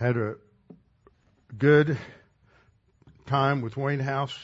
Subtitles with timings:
[0.00, 0.36] Had a
[1.58, 1.98] good
[3.26, 4.34] time with Wayne House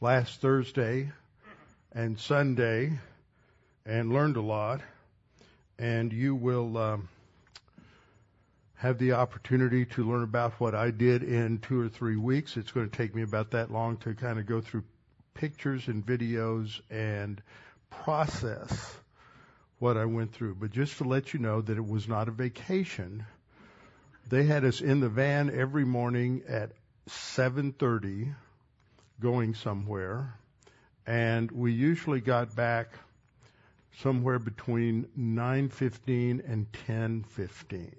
[0.00, 1.10] last Thursday
[1.90, 3.00] and Sunday
[3.84, 4.82] and learned a lot.
[5.80, 7.08] And you will um,
[8.76, 12.56] have the opportunity to learn about what I did in two or three weeks.
[12.56, 14.84] It's going to take me about that long to kind of go through
[15.34, 17.42] pictures and videos and
[17.90, 18.94] process
[19.80, 20.54] what I went through.
[20.54, 23.26] But just to let you know that it was not a vacation.
[24.28, 26.72] They had us in the van every morning at
[27.08, 28.34] 7:30
[29.20, 30.34] going somewhere
[31.06, 32.88] and we usually got back
[33.98, 37.94] somewhere between 9:15 and 10:15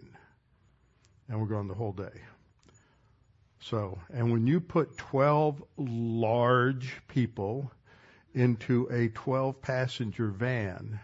[1.28, 2.22] and we're going the whole day.
[3.60, 7.72] So, and when you put 12 large people
[8.34, 11.00] into a 12 passenger van,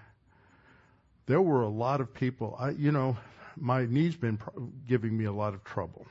[1.26, 2.56] there were a lot of people.
[2.60, 3.18] I, you know,
[3.58, 4.40] my knee's been
[4.88, 6.06] giving me a lot of trouble.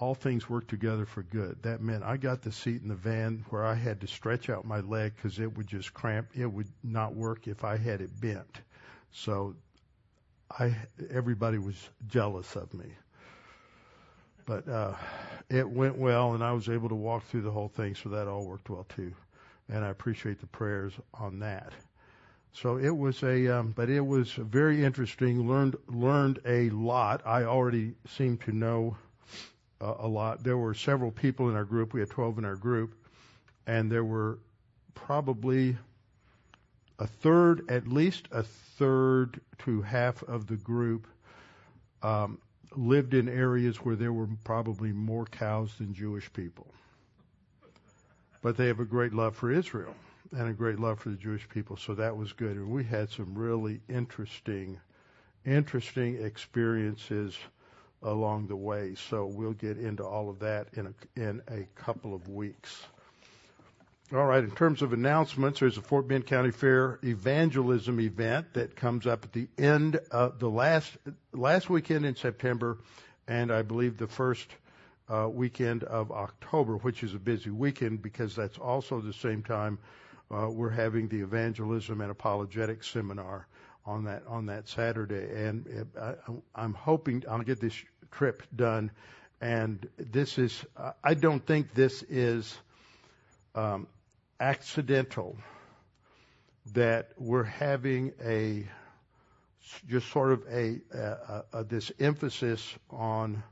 [0.00, 1.62] All things work together for good.
[1.62, 4.64] That meant I got the seat in the van where I had to stretch out
[4.64, 6.28] my leg because it would just cramp.
[6.34, 8.60] It would not work if I had it bent.
[9.12, 9.54] So,
[10.50, 10.76] I
[11.10, 11.76] everybody was
[12.08, 12.86] jealous of me.
[14.46, 14.94] But uh,
[15.48, 18.28] it went well, and I was able to walk through the whole thing, so that
[18.28, 19.14] all worked well too.
[19.68, 21.72] And I appreciate the prayers on that.
[22.54, 25.48] So it was a, um, but it was very interesting.
[25.48, 27.20] Learned learned a lot.
[27.26, 28.96] I already seemed to know
[29.80, 30.44] uh, a lot.
[30.44, 31.92] There were several people in our group.
[31.92, 32.94] We had 12 in our group,
[33.66, 34.38] and there were
[34.94, 35.76] probably
[37.00, 41.08] a third, at least a third to half of the group
[42.04, 42.38] um,
[42.76, 46.68] lived in areas where there were probably more cows than Jewish people.
[48.42, 49.94] But they have a great love for Israel
[50.32, 52.56] and a great love for the Jewish people, so that was good.
[52.56, 54.80] And we had some really interesting,
[55.44, 57.36] interesting experiences
[58.02, 58.94] along the way.
[58.94, 62.84] So we'll get into all of that in a, in a couple of weeks.
[64.12, 68.76] All right, in terms of announcements, there's a Fort Bend County Fair evangelism event that
[68.76, 70.92] comes up at the end of the last
[71.32, 72.78] last weekend in September,
[73.26, 74.46] and I believe the first
[75.08, 79.78] uh, weekend of October, which is a busy weekend because that's also the same time
[80.30, 83.46] we're having the evangelism and apologetics seminar
[83.86, 87.74] on that on that Saturday, and uh, I, I'm hoping I'll get this
[88.10, 88.90] trip done.
[89.40, 90.64] And this is
[91.02, 92.56] I don't think this is
[93.54, 93.86] um,
[94.40, 95.36] accidental
[96.72, 98.66] that we're having a
[99.88, 103.42] just sort of a, a, a, this emphasis on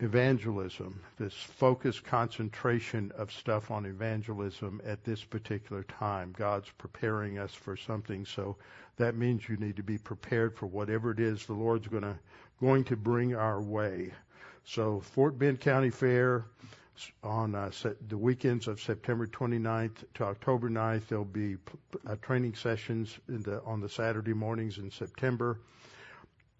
[0.00, 6.32] evangelism, this focused concentration of stuff on evangelism at this particular time.
[6.36, 8.56] God's preparing us for something, so
[8.96, 12.18] that means you need to be prepared for whatever it is the Lord's to
[12.60, 14.12] going to bring our way.
[14.64, 16.44] So Fort Bend County Fair,
[17.22, 17.70] on uh,
[18.08, 21.06] the weekends of September 29th to October 9th.
[21.08, 21.56] There'll be
[22.06, 25.60] uh, training sessions the, on the Saturday mornings in September.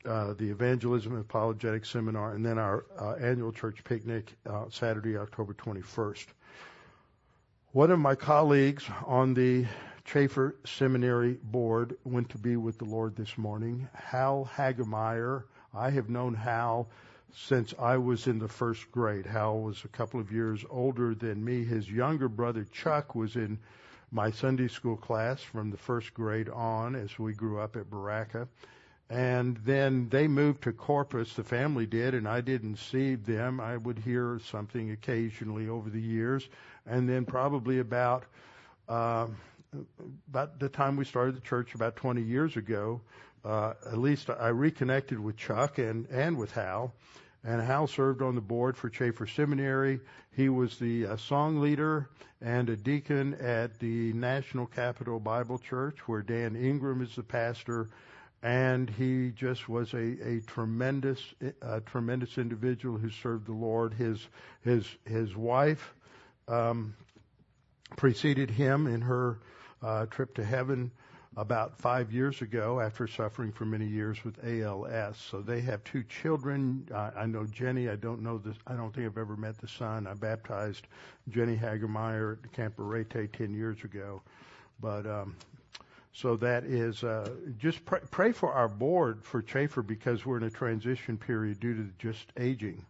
[0.09, 5.19] Uh, the evangelism and apologetic seminar, and then our uh, annual church picnic uh, Saturday,
[5.19, 6.29] October 21st.
[7.73, 9.67] One of my colleagues on the
[10.07, 13.87] Chafer Seminary board went to be with the Lord this morning.
[13.93, 15.43] Hal Hagemeyer.
[15.75, 16.89] I have known Hal
[17.35, 19.27] since I was in the first grade.
[19.27, 21.65] Hal was a couple of years older than me.
[21.65, 23.59] His younger brother Chuck was in
[24.11, 28.49] my Sunday school class from the first grade on as we grew up at Berachah.
[29.11, 33.59] And then they moved to Corpus, the family did, and I didn't see them.
[33.59, 36.49] I would hear something occasionally over the years.
[36.87, 38.25] And then probably about,
[38.87, 39.29] uh,
[40.29, 43.01] about the time we started the church about 20 years ago,
[43.45, 46.93] uh, at least I reconnected with Chuck and, and with Hal.
[47.45, 50.01] And Hal served on the board for Chafer Seminary.
[50.33, 52.11] He was the uh, song leader
[52.43, 57.89] and a deacon at the National Capital Bible Church, where Dan Ingram is the pastor.
[58.43, 61.21] And he just was a, a tremendous,
[61.61, 63.95] a tremendous individual who served the Lord.
[63.95, 64.25] His
[64.63, 65.93] his his wife
[66.47, 66.95] um,
[67.97, 69.39] preceded him in her
[69.83, 70.93] uh, trip to heaven
[71.37, 75.17] about five years ago after suffering for many years with ALS.
[75.31, 76.89] So they have two children.
[76.93, 77.89] Uh, I know Jenny.
[77.89, 78.57] I don't know this.
[78.67, 80.07] I don't think I've ever met the son.
[80.07, 80.87] I baptized
[81.29, 84.21] Jenny Hagemeyer at Camp Arete 10 years ago.
[84.81, 85.37] But um,
[86.13, 90.45] so that is uh, just pray, pray for our board for Chafer because we're in
[90.45, 92.85] a transition period due to just aging.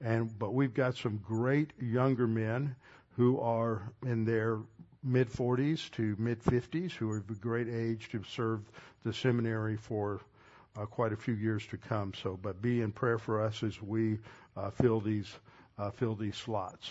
[0.00, 2.74] And but we've got some great younger men
[3.16, 4.58] who are in their
[5.04, 8.60] mid 40s to mid 50s who are of a great age to serve
[9.04, 10.20] the seminary for
[10.76, 12.12] uh, quite a few years to come.
[12.14, 14.18] So, but be in prayer for us as we
[14.56, 15.32] uh, fill these
[15.78, 16.90] uh, fill these slots.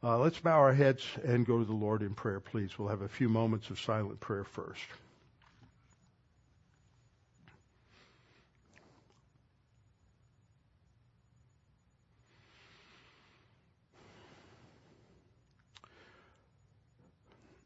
[0.00, 2.78] Uh, let's bow our heads and go to the Lord in prayer, please.
[2.78, 4.84] We'll have a few moments of silent prayer first.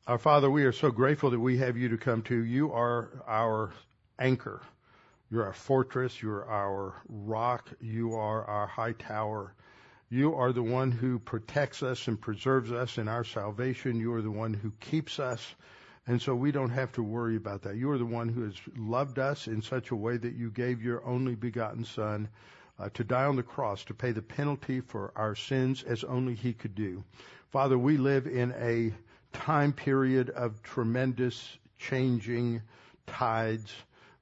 [0.07, 2.35] Our Father, we are so grateful that we have you to come to.
[2.35, 3.73] You are our
[4.19, 4.63] anchor.
[5.31, 6.21] You're our fortress.
[6.23, 7.69] You're our rock.
[7.81, 9.53] You are our high tower.
[10.13, 13.99] You are the one who protects us and preserves us in our salvation.
[13.99, 15.55] You are the one who keeps us.
[16.07, 17.77] And so we don't have to worry about that.
[17.77, 20.83] You are the one who has loved us in such a way that you gave
[20.83, 22.29] your only begotten Son
[22.79, 26.35] uh, to die on the cross to pay the penalty for our sins as only
[26.35, 27.03] He could do.
[27.51, 28.93] Father, we live in a
[29.35, 32.61] time period of tremendous changing
[33.07, 33.73] tides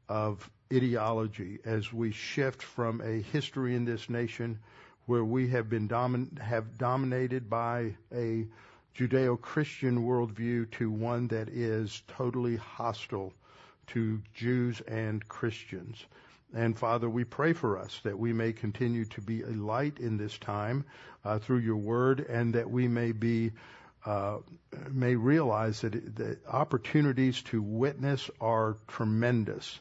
[0.09, 4.61] of ideology as we shift from a history in this nation
[5.11, 8.47] where we have been domin- have dominated by a
[8.97, 13.33] Judeo-Christian worldview to one that is totally hostile
[13.89, 16.07] to Jews and Christians.
[16.55, 20.17] And Father, we pray for us that we may continue to be a light in
[20.17, 20.85] this time
[21.25, 23.51] uh, through your word and that we may be
[24.07, 24.39] uh,
[24.93, 29.81] may realize that the opportunities to witness are tremendous.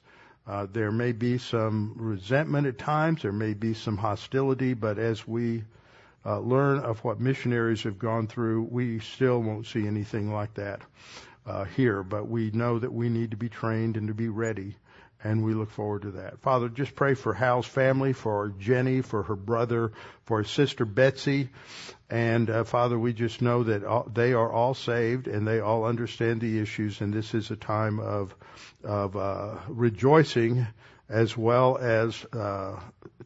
[0.50, 5.28] Uh, there may be some resentment at times, there may be some hostility, but as
[5.28, 5.64] we
[6.26, 10.82] uh, learn of what missionaries have gone through, we still won't see anything like that
[11.46, 12.02] uh, here.
[12.02, 14.76] But we know that we need to be trained and to be ready
[15.24, 16.40] and we look forward to that.
[16.40, 19.92] Father, just pray for Hal's family, for Jenny, for her brother,
[20.24, 21.50] for her sister Betsy,
[22.10, 25.86] and uh, Father, we just know that all, they are all saved and they all
[25.86, 28.34] understand the issues, and this is a time of
[28.84, 30.66] of uh, rejoicing
[31.10, 32.80] as well as uh,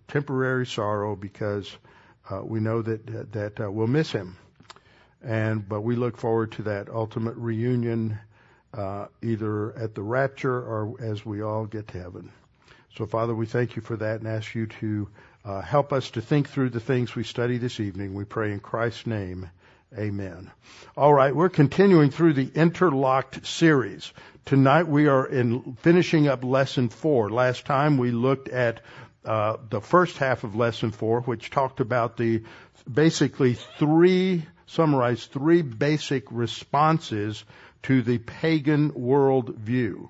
[0.07, 1.71] temporary sorrow because
[2.29, 4.35] uh, we know that that uh, we'll miss him,
[5.23, 8.17] and but we look forward to that ultimate reunion
[8.73, 12.31] uh, either at the rapture or as we all get to heaven.
[12.97, 15.09] So, Father, we thank you for that and ask you to
[15.45, 18.13] uh, help us to think through the things we study this evening.
[18.13, 19.49] We pray in Christ's name.
[19.97, 20.49] Amen.
[20.97, 24.11] All right, we're continuing through the interlocked series.
[24.45, 27.29] Tonight we are in finishing up lesson four.
[27.29, 28.81] Last time we looked at
[29.23, 32.43] uh, the first half of lesson four, which talked about the
[32.91, 37.43] basically three summarized three basic responses
[37.83, 40.09] to the pagan worldview,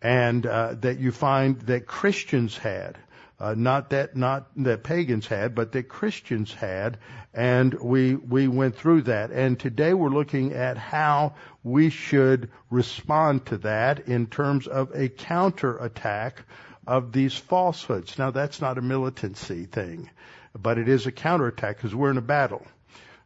[0.00, 2.98] and uh, that you find that Christians had.
[3.40, 6.98] Uh, not that not that pagans had, but that Christians had,
[7.32, 9.30] and we we went through that.
[9.30, 15.08] And today we're looking at how we should respond to that in terms of a
[15.08, 16.42] counterattack
[16.84, 18.18] of these falsehoods.
[18.18, 20.10] Now that's not a militancy thing,
[20.58, 22.66] but it is a counterattack because we're in a battle.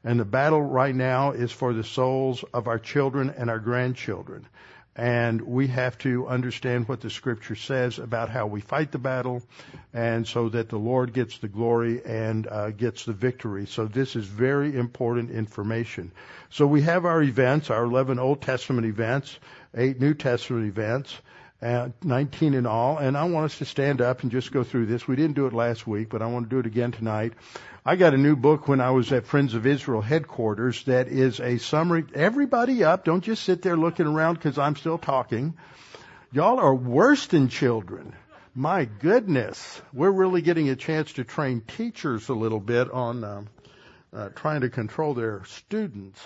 [0.04, 4.46] And the battle right now is for the souls of our children and our grandchildren.
[4.94, 9.42] And we have to understand what the scripture says about how we fight the battle
[9.94, 13.64] and so that the Lord gets the glory and uh, gets the victory.
[13.66, 16.12] So this is very important information.
[16.50, 19.38] So we have our events, our 11 Old Testament events,
[19.74, 21.16] 8 New Testament events,
[21.62, 22.98] uh, 19 in all.
[22.98, 25.06] And I want us to stand up and just go through this.
[25.06, 27.34] We didn't do it last week, but I want to do it again tonight.
[27.84, 31.40] I got a new book when I was at Friends of Israel headquarters that is
[31.40, 32.04] a summary.
[32.14, 33.04] Everybody up.
[33.04, 35.54] Don't just sit there looking around because I'm still talking.
[36.32, 38.14] Y'all are worse than children.
[38.54, 39.80] My goodness.
[39.92, 43.42] We're really getting a chance to train teachers a little bit on uh,
[44.14, 46.20] uh, trying to control their students.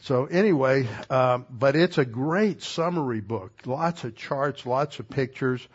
[0.00, 3.52] So anyway, uh, but it's a great summary book.
[3.64, 5.66] Lots of charts, lots of pictures,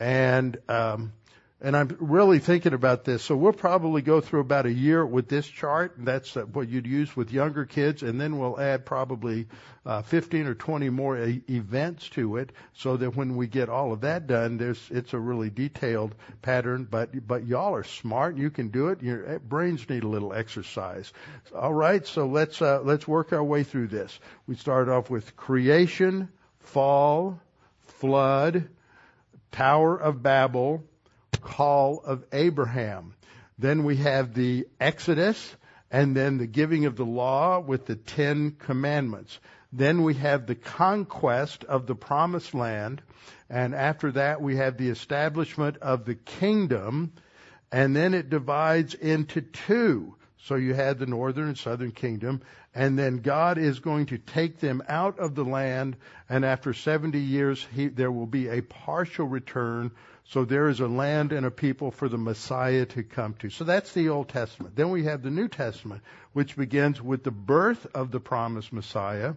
[0.00, 1.12] and um,
[1.58, 3.22] and I'm really thinking about this.
[3.22, 5.94] So we'll probably go through about a year with this chart.
[5.96, 9.46] That's what you'd use with younger kids, and then we'll add probably
[9.86, 13.92] uh, 15 or 20 more a- events to it, so that when we get all
[13.92, 16.86] of that done, there's it's a really detailed pattern.
[16.90, 18.36] But but y'all are smart.
[18.36, 19.02] You can do it.
[19.02, 21.10] Your eh, brains need a little exercise.
[21.54, 22.06] All right.
[22.06, 24.20] So let's uh, let's work our way through this.
[24.46, 26.28] We start off with creation,
[26.60, 27.40] fall,
[27.86, 28.68] flood,
[29.52, 30.84] Tower of Babel
[31.46, 33.14] call of Abraham.
[33.56, 35.54] Then we have the Exodus
[35.90, 39.38] and then the giving of the law with the Ten Commandments.
[39.72, 43.00] Then we have the conquest of the promised land.
[43.48, 47.12] And after that, we have the establishment of the kingdom.
[47.70, 52.40] And then it divides into two So you had the northern and southern kingdom,
[52.72, 55.96] and then God is going to take them out of the land,
[56.28, 59.90] and after 70 years, he, there will be a partial return.
[60.28, 63.50] So there is a land and a people for the Messiah to come to.
[63.50, 64.74] So that's the Old Testament.
[64.74, 66.02] Then we have the New Testament,
[66.32, 69.34] which begins with the birth of the promised Messiah.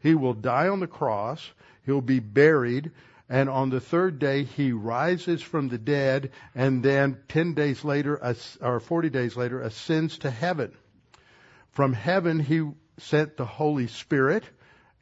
[0.00, 1.48] He will die on the cross.
[1.86, 2.90] He'll be buried
[3.32, 8.20] and on the third day he rises from the dead, and then 10 days later,
[8.60, 10.72] or 40 days later, ascends to heaven.
[11.70, 12.62] From heaven he
[12.98, 14.44] sent the Holy Spirit,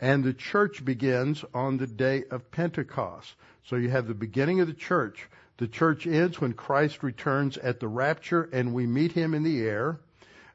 [0.01, 3.35] and the church begins on the day of Pentecost.
[3.65, 5.29] So you have the beginning of the church.
[5.59, 9.61] The church ends when Christ returns at the rapture, and we meet him in the
[9.61, 10.01] air.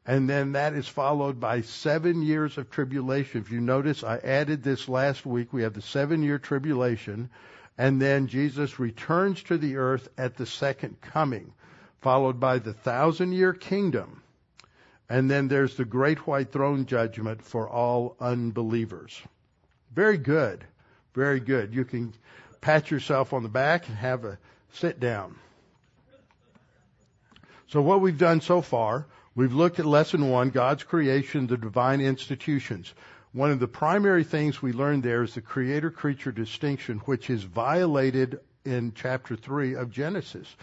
[0.06, 3.42] And then that is followed by seven years of tribulation.
[3.42, 5.52] If you notice, I added this last week.
[5.52, 7.30] We have the seven year tribulation.
[7.78, 11.54] And then Jesus returns to the earth at the second coming,
[12.02, 14.22] followed by the thousand year kingdom.
[15.10, 19.20] And then there's the great white throne judgment for all unbelievers.
[19.94, 20.66] Very good.
[21.14, 21.74] Very good.
[21.74, 22.14] You can
[22.62, 24.38] pat yourself on the back and have a
[24.72, 25.36] sit down.
[27.68, 32.02] So what we've done so far, we've looked at lesson one, God's creation, the divine
[32.02, 32.94] institutions.
[33.34, 37.44] One of the primary things we learned there is the creator creature distinction, which is
[37.44, 40.56] violated in chapter 3 of Genesis.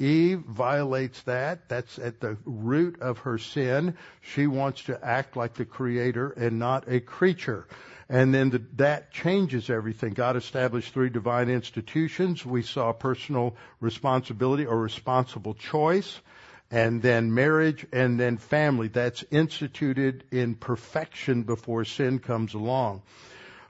[0.00, 1.68] Eve violates that.
[1.68, 3.96] That's at the root of her sin.
[4.20, 7.66] She wants to act like the creator and not a creature.
[8.08, 10.14] And then the, that changes everything.
[10.14, 12.44] God established three divine institutions.
[12.44, 16.20] We saw personal responsibility or responsible choice
[16.70, 18.88] and then marriage, and then family.
[18.88, 23.02] That's instituted in perfection before sin comes along.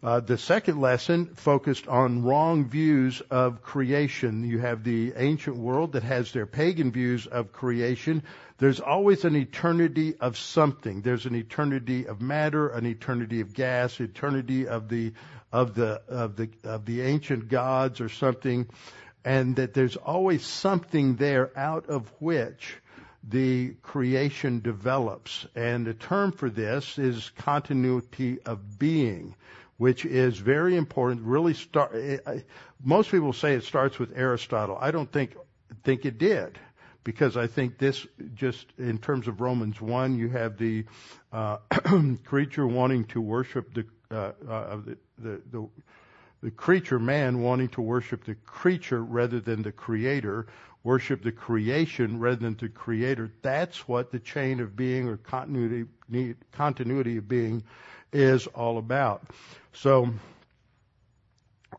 [0.02, 4.44] Uh, the second lesson focused on wrong views of creation.
[4.44, 8.22] You have the ancient world that has their pagan views of creation.
[8.56, 11.02] There's always an eternity of something.
[11.02, 15.12] There's an eternity of matter, an eternity of gas, eternity of the
[15.52, 18.68] of the of the of the ancient gods or something,
[19.22, 22.74] and that there's always something there out of which
[23.28, 25.46] the creation develops.
[25.54, 29.34] And the term for this is continuity of being,
[29.80, 31.22] which is very important.
[31.22, 32.40] Really start, eh, eh,
[32.84, 34.76] most people say it starts with Aristotle.
[34.78, 35.34] I don't think,
[35.84, 36.58] think it did.
[37.02, 40.84] Because I think this, just in terms of Romans 1, you have the
[41.32, 41.56] uh,
[42.26, 45.68] creature wanting to worship the, uh, uh, the, the, the
[46.42, 50.46] the creature, man, wanting to worship the creature rather than the creator,
[50.82, 53.30] worship the creation rather than the creator.
[53.42, 55.84] That's what the chain of being or continuity,
[56.52, 57.62] continuity of being
[58.12, 59.22] is all about.
[59.72, 60.10] So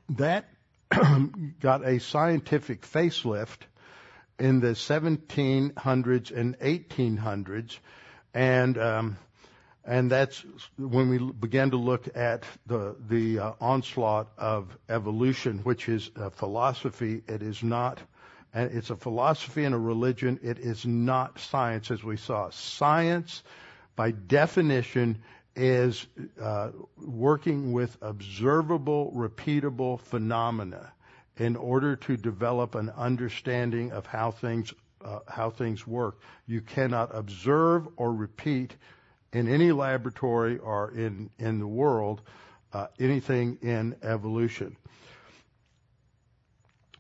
[0.10, 0.50] that
[1.60, 3.60] got a scientific facelift
[4.39, 7.77] in the 1700s and 1800s,
[8.33, 9.17] and um,
[9.86, 10.43] and that's
[10.77, 16.29] when we began to look at the the uh, onslaught of evolution, which is a
[16.29, 17.21] philosophy.
[17.27, 18.00] It is not
[18.53, 20.39] and it's a philosophy and a religion.
[20.43, 22.50] It is not science, as we saw.
[22.50, 23.43] Science,
[23.95, 25.21] by definition,
[25.55, 26.05] is
[26.41, 30.91] uh, working with observable, repeatable phenomena
[31.38, 36.20] in order to develop an understanding of how things uh, how things work.
[36.46, 38.75] You cannot observe or repeat
[39.34, 42.22] in any laboratory or in in the world
[42.74, 44.77] uh, anything in evolution.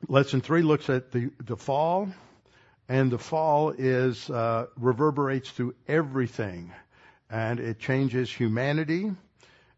[0.07, 2.09] Lesson three looks at the, the fall,
[2.89, 6.73] and the fall is uh, reverberates through everything,
[7.31, 9.09] and it changes humanity,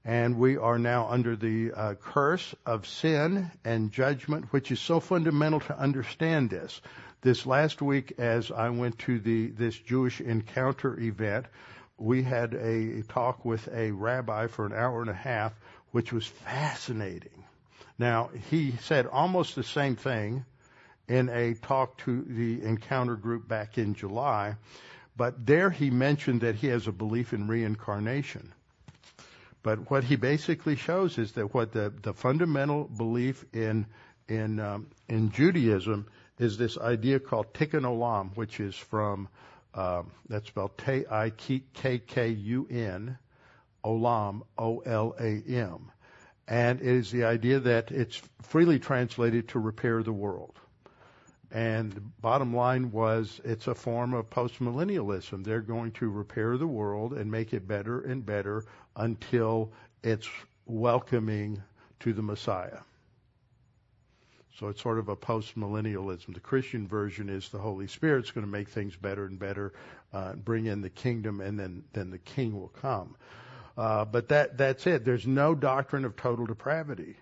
[0.04, 5.00] and we are now under the uh, curse of sin and judgment, which is so
[5.00, 6.82] fundamental to understand this.
[7.22, 11.46] This last week, as I went to the this Jewish encounter event,
[11.98, 15.54] we had a talk with a rabbi for an hour and a half,
[15.92, 17.46] which was fascinating.
[18.00, 20.44] Now, he said almost the same thing
[21.08, 24.56] in a talk to the encounter group back in July,
[25.16, 28.52] but there he mentioned that he has a belief in reincarnation.
[29.62, 33.86] But what he basically shows is that what the, the fundamental belief in
[34.28, 36.08] in um, in Judaism
[36.40, 39.30] is this idea called tikkun olam, which is from
[39.74, 43.18] um, that's spelled T I K K U N,
[43.84, 45.92] olam O L A M,
[46.48, 50.60] and it is the idea that it's freely translated to repair the world.
[51.54, 55.44] And bottom line was it's a form of postmillennialism.
[55.44, 60.28] They're going to repair the world and make it better and better until it's
[60.66, 61.62] welcoming
[62.00, 62.80] to the Messiah.
[64.60, 66.34] So it's sort of a post-millennialism.
[66.34, 69.74] The Christian version is the Holy Spirit's going to make things better and better,
[70.12, 73.16] uh, bring in the kingdom, and then then the King will come.
[73.78, 75.06] Uh, but that that's it.
[75.06, 77.16] There's no doctrine of total depravity.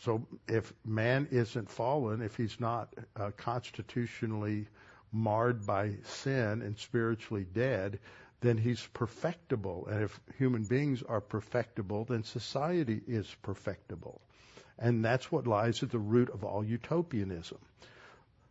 [0.00, 4.66] So if man isn't fallen, if he's not uh, constitutionally
[5.12, 8.00] marred by sin and spiritually dead,
[8.40, 9.86] then he's perfectible.
[9.90, 14.20] And if human beings are perfectible, then society is perfectible.
[14.78, 17.58] And that's what lies at the root of all utopianism.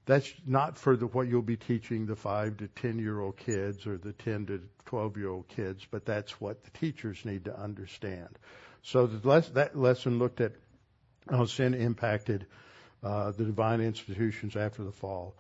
[0.06, 3.86] That's not for the, what you'll be teaching the 5 to 10 year old kids
[3.86, 7.58] or the 10 to 12 year old kids, but that's what the teachers need to
[7.58, 8.38] understand.
[8.82, 10.54] So les- that lesson looked at
[11.30, 12.46] how sin impacted
[13.04, 15.36] uh, the divine institutions after the fall.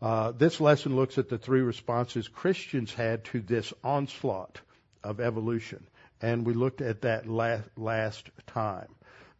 [0.00, 4.60] Uh, this lesson looks at the three responses Christians had to this onslaught
[5.04, 5.86] of evolution,
[6.20, 8.88] and we looked at that last, last time.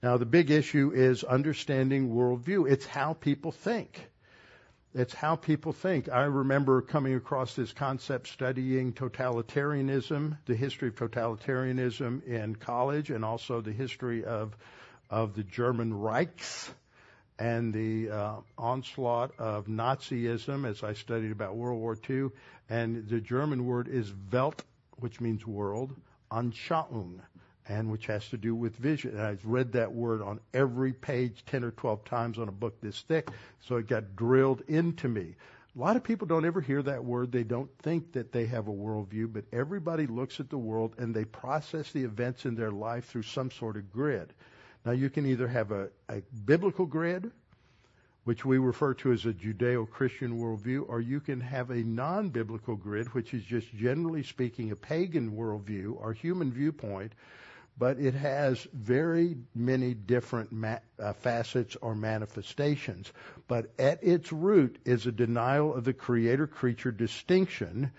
[0.03, 2.71] Now, the big issue is understanding worldview.
[2.71, 4.09] It's how people think.
[4.95, 6.09] It's how people think.
[6.11, 13.25] I remember coming across this concept studying totalitarianism, the history of totalitarianism in college, and
[13.25, 14.57] also the history of
[15.13, 16.71] of the German Reichs
[17.39, 22.31] and the uh, onslaught of Nazism as I studied about World War II.
[22.71, 24.65] And the German word is Welt,
[24.97, 25.95] which means world,
[26.31, 27.21] Anschauung,
[27.69, 29.11] and which has to do with vision.
[29.11, 32.81] And I've read that word on every page 10 or 12 times on a book
[32.81, 33.29] this thick,
[33.61, 35.35] so it got drilled into me.
[35.77, 37.33] A lot of people don't ever hear that word.
[37.33, 41.15] They don't think that they have a worldview, but everybody looks at the world and
[41.15, 44.33] they process the events in their life through some sort of grid.
[44.85, 47.31] Now, you can either have a, a biblical grid,
[48.25, 52.31] which we refer to as a Judeo Christian worldview, or you can have a non
[52.31, 57.13] biblical grid, which is just generally speaking a pagan worldview or human viewpoint,
[57.79, 63.13] but it has very many different ma- uh, facets or manifestations.
[63.49, 67.93] But at its root is a denial of the creator creature distinction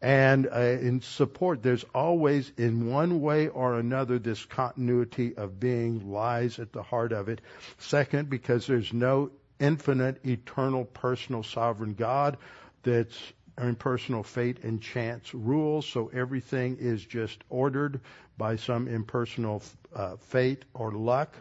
[0.00, 6.12] and uh, in support, there's always, in one way or another, this continuity of being
[6.12, 7.40] lies at the heart of it.
[7.78, 12.36] Second, because there's no infinite, eternal, personal, sovereign God
[12.84, 13.18] that's
[13.60, 18.00] impersonal fate and chance rules, so everything is just ordered
[18.36, 19.62] by some impersonal
[19.94, 21.34] uh, fate or luck.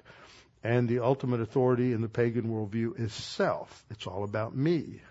[0.63, 3.85] And the ultimate authority in the pagan worldview is self.
[3.91, 5.01] It's all about me.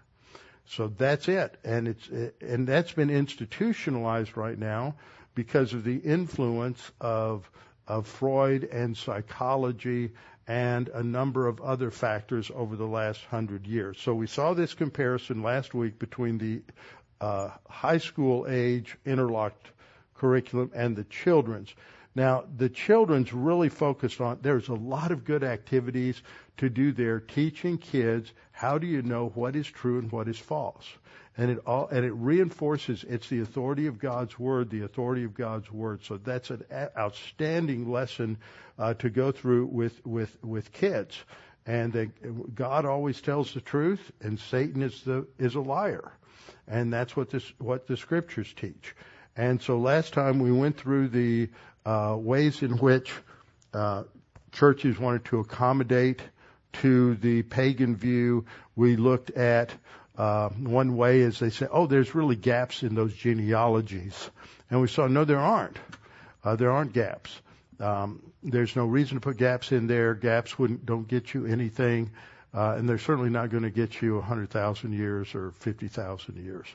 [0.68, 2.08] So that's it, and it's
[2.40, 4.96] and that's been institutionalized right now
[5.34, 7.48] because of the influence of
[7.86, 10.12] of Freud and psychology
[10.48, 13.98] and a number of other factors over the last hundred years.
[14.00, 16.62] So we saw this comparison last week between the
[17.20, 19.70] uh, high school age interlocked
[20.14, 21.74] curriculum and the children's.
[22.16, 26.22] Now, the children's really focused on, there's a lot of good activities
[26.56, 30.38] to do there teaching kids how do you know what is true and what is
[30.38, 30.86] false.
[31.36, 35.34] And it all, and it reinforces, it's the authority of God's Word, the authority of
[35.34, 36.04] God's Word.
[36.04, 36.64] So that's an
[36.96, 38.38] outstanding lesson
[38.78, 41.22] uh, to go through with, with, with kids.
[41.66, 46.12] And that God always tells the truth, and Satan is the is a liar,
[46.68, 48.94] and that's what this what the scriptures teach.
[49.36, 51.50] And so last time we went through the
[51.84, 53.12] uh, ways in which
[53.74, 54.04] uh,
[54.52, 56.22] churches wanted to accommodate
[56.74, 58.46] to the pagan view.
[58.74, 59.72] We looked at
[60.16, 64.30] uh, one way is they say, oh, there's really gaps in those genealogies,
[64.70, 65.76] and we saw no, there aren't.
[66.42, 67.38] Uh, there aren't gaps.
[67.78, 70.14] Um, there's no reason to put gaps in there.
[70.14, 72.12] Gaps wouldn't don't get you anything,
[72.54, 76.66] uh, and they're certainly not going to get you 100,000 years or 50,000 years.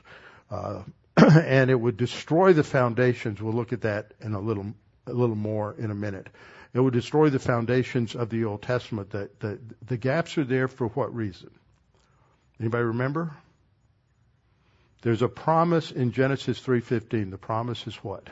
[1.16, 3.40] And it would destroy the foundations.
[3.40, 4.74] We'll look at that in a little
[5.06, 6.28] a little more in a minute.
[6.74, 9.10] It would destroy the foundations of the Old Testament.
[9.10, 11.50] That the, the gaps are there for what reason?
[12.60, 13.32] Anybody remember?
[15.02, 17.30] There's a promise in Genesis 3:15.
[17.30, 18.30] The promise is what?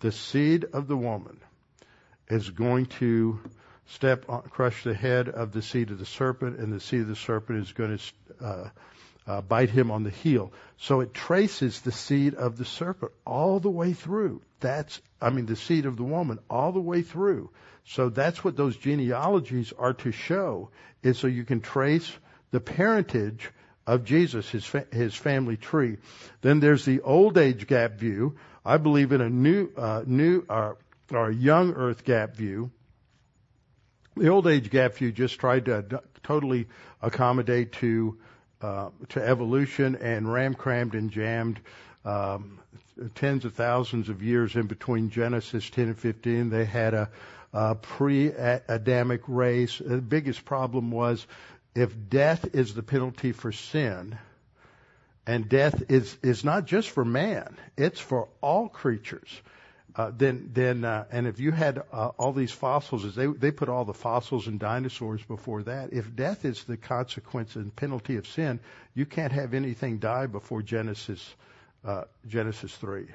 [0.00, 1.40] The seed of the woman
[2.28, 3.40] is going to
[3.86, 7.08] step on, crush the head of the seed of the serpent, and the seed of
[7.08, 8.68] the serpent is going to uh,
[9.26, 10.52] uh, bite him on the heel.
[10.78, 14.42] So it traces the seed of the serpent all the way through.
[14.60, 17.50] That's, I mean, the seed of the woman all the way through.
[17.84, 20.70] So that's what those genealogies are to show,
[21.02, 22.10] is so you can trace
[22.50, 23.50] the parentage
[23.86, 25.96] of Jesus, his fa- his family tree.
[26.40, 28.36] Then there's the old age gap view.
[28.64, 30.74] I believe in a new uh, new uh,
[31.10, 32.70] or young Earth gap view.
[34.16, 36.68] The old age gap view just tried to ad- totally
[37.00, 38.18] accommodate to
[38.62, 41.60] uh, to evolution and ram crammed and jammed
[42.04, 42.58] um,
[43.14, 46.50] tens of thousands of years in between Genesis 10 and 15.
[46.50, 47.10] They had a
[47.52, 49.78] uh, pre-Adamic race.
[49.78, 51.26] The biggest problem was
[51.74, 54.18] if death is the penalty for sin,
[55.26, 59.40] and death is is not just for man; it's for all creatures.
[59.94, 63.50] Uh, then, then, uh, and if you had uh, all these fossils, as they they
[63.50, 65.92] put all the fossils and dinosaurs before that.
[65.92, 68.60] If death is the consequence and penalty of sin,
[68.94, 71.34] you can't have anything die before Genesis
[71.84, 73.08] uh, Genesis three,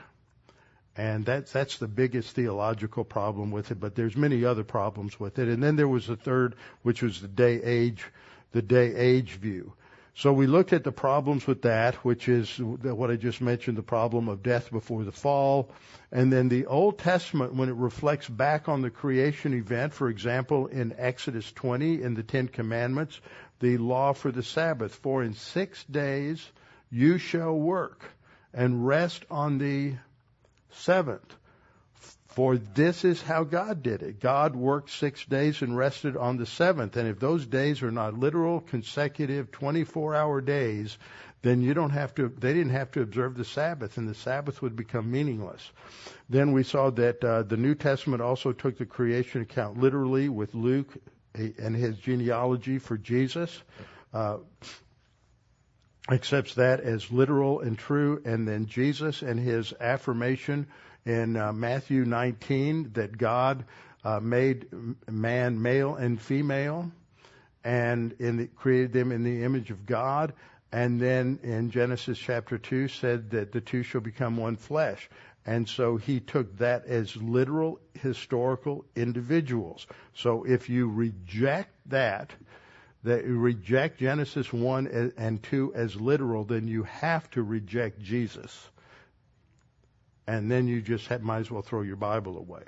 [0.95, 3.79] and that's that's the biggest theological problem with it.
[3.79, 5.47] But there's many other problems with it.
[5.47, 8.05] And then there was the third, which was the day age,
[8.51, 9.73] the day age view.
[10.17, 13.83] So we looked at the problems with that, which is what I just mentioned, the
[13.83, 15.69] problem of death before the fall.
[16.11, 20.65] And then the Old Testament, when it reflects back on the creation event, for example,
[20.65, 23.21] in Exodus 20, in the Ten Commandments,
[23.59, 26.43] the law for the Sabbath, for in six days
[26.89, 28.03] you shall work
[28.55, 29.93] and rest on the
[30.71, 31.35] seventh.
[32.37, 34.19] For this is how God did it.
[34.19, 36.95] God worked six days and rested on the seventh.
[36.95, 40.99] And if those days are not literal, consecutive, 24 hour days,
[41.41, 44.61] then you don't have to, they didn't have to observe the Sabbath and the Sabbath
[44.61, 45.71] would become meaningless.
[46.29, 50.53] Then we saw that uh, the New Testament also took the creation account literally with
[50.53, 50.93] Luke
[51.33, 53.63] and his genealogy for Jesus.
[54.13, 54.37] Uh,
[56.07, 60.67] accepts that as literal and true, and then Jesus and his affirmation
[61.07, 63.63] in uh, Matthew 19 that God
[64.03, 64.67] uh, made
[65.09, 66.91] man male and female
[67.63, 70.33] and the, created them in the image of God.
[70.71, 75.09] And then in Genesis chapter 2 said that the two shall become one flesh.
[75.45, 79.87] And so he took that as literal historical individuals.
[80.13, 82.33] So if you reject that,
[83.03, 88.69] that you reject Genesis 1 and 2 as literal, then you have to reject Jesus
[90.27, 92.63] and then you just have, might as well throw your Bible away.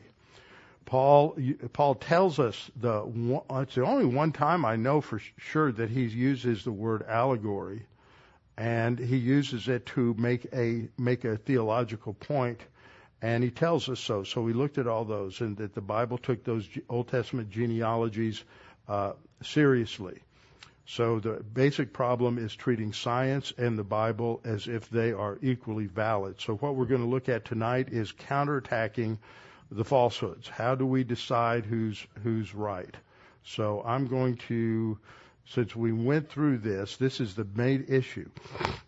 [0.85, 1.37] Paul
[1.73, 3.03] Paul tells us the
[3.51, 7.83] it's the only one time I know for sure that he uses the word allegory,
[8.57, 12.59] and he uses it to make a make a theological point,
[13.21, 14.23] and he tells us so.
[14.23, 18.43] So we looked at all those, and that the Bible took those Old Testament genealogies
[18.87, 20.19] uh, seriously.
[20.91, 25.85] So the basic problem is treating science and the Bible as if they are equally
[25.85, 26.41] valid.
[26.41, 29.19] So what we're going to look at tonight is counterattacking
[29.69, 30.47] the falsehoods.
[30.47, 32.95] How do we decide who's who's right?
[33.43, 34.97] So I'm going to
[35.45, 38.31] since we went through this, this is the main issue.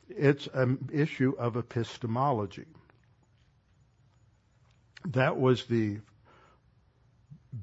[0.09, 2.65] It's an issue of epistemology.
[5.05, 5.99] That was the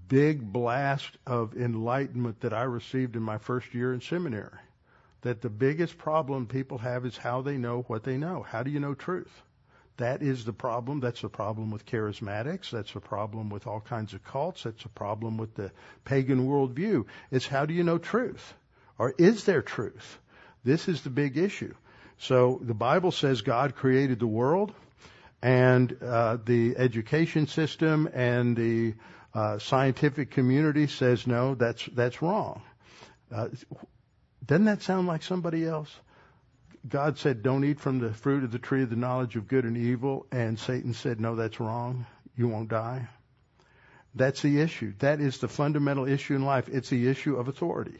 [0.09, 4.59] big blast of enlightenment that I received in my first year in seminary.
[5.22, 8.42] That the biggest problem people have is how they know what they know.
[8.42, 9.33] How do you know truth?
[9.96, 11.01] That is the problem.
[11.01, 12.70] That's the problem with charismatics.
[12.70, 14.62] That's the problem with all kinds of cults.
[14.62, 15.72] That's the problem with the
[16.05, 17.07] pagan worldview.
[17.33, 18.55] It's how do you know truth?
[18.96, 20.18] Or is there truth?
[20.62, 21.74] This is the big issue.
[22.18, 24.72] So the Bible says God created the world
[25.42, 28.94] and uh, the education system and the
[29.34, 32.62] uh, scientific community says no, that's that's wrong.
[33.34, 33.48] Uh,
[34.44, 35.94] doesn't that sound like somebody else?
[36.88, 39.64] God said, "Don't eat from the fruit of the tree of the knowledge of good
[39.64, 42.06] and evil," and Satan said, "No, that's wrong.
[42.36, 43.08] You won't die."
[44.14, 44.94] That's the issue.
[45.00, 46.68] That is the fundamental issue in life.
[46.68, 47.98] It's the issue of authority.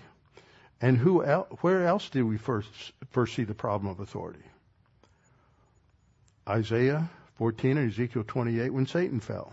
[0.81, 2.69] And who el- where else do we first
[3.11, 4.45] first see the problem of authority?
[6.49, 9.53] Isaiah 14 and Ezekiel 28 when Satan fell.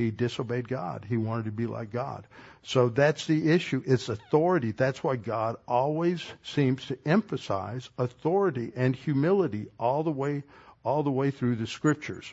[0.00, 1.04] He disobeyed God.
[1.08, 2.26] He wanted to be like God.
[2.62, 3.82] So that's the issue.
[3.86, 4.72] It's authority.
[4.72, 10.42] That's why God always seems to emphasize authority and humility all the way
[10.82, 12.32] all the way through the scriptures.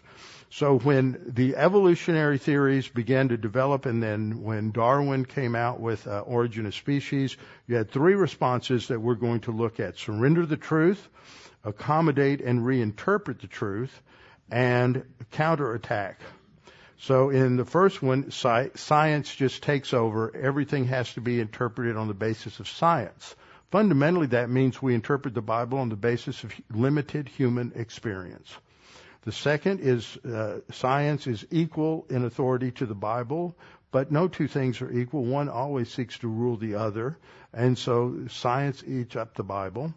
[0.50, 6.08] So when the evolutionary theories began to develop and then when Darwin came out with
[6.08, 7.36] uh, Origin of Species,
[7.68, 9.98] you had three responses that we're going to look at.
[9.98, 11.10] Surrender the truth,
[11.66, 14.02] accommodate and reinterpret the truth,
[14.50, 16.22] and counterattack
[17.00, 20.36] so in the first one, science just takes over.
[20.36, 23.36] Everything has to be interpreted on the basis of science.
[23.72, 28.52] Fundamentally, that means we interpret the Bible on the basis of limited human experience.
[29.24, 33.56] The second is uh, science is equal in authority to the Bible,
[33.92, 35.26] but no two things are equal.
[35.26, 37.18] One always seeks to rule the other,
[37.54, 39.94] and so science eats up the Bible.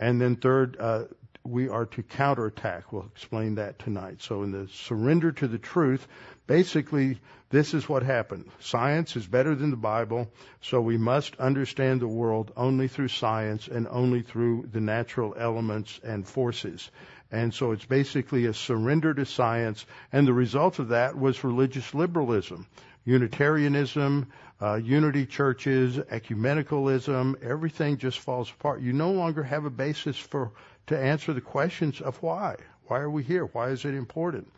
[0.00, 1.04] And then third, uh,
[1.44, 2.92] we are to counterattack.
[2.92, 4.22] We'll explain that tonight.
[4.22, 6.06] So in the surrender to the truth,
[6.46, 7.18] basically
[7.50, 8.50] this is what happened.
[8.60, 10.30] Science is better than the Bible,
[10.62, 16.00] so we must understand the world only through science and only through the natural elements
[16.02, 16.90] and forces.
[17.30, 21.94] And so it's basically a surrender to science, and the result of that was religious
[21.94, 22.66] liberalism.
[23.04, 24.28] Unitarianism,
[24.60, 28.80] uh, unity churches, ecumenicalism, everything just falls apart.
[28.80, 30.52] You no longer have a basis for
[30.86, 32.56] to answer the questions of why.
[32.86, 33.44] Why are we here?
[33.44, 34.50] Why is it important?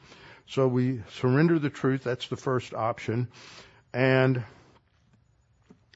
[0.49, 2.05] So we surrender the truth.
[2.05, 3.29] That's the first option.
[3.93, 4.43] And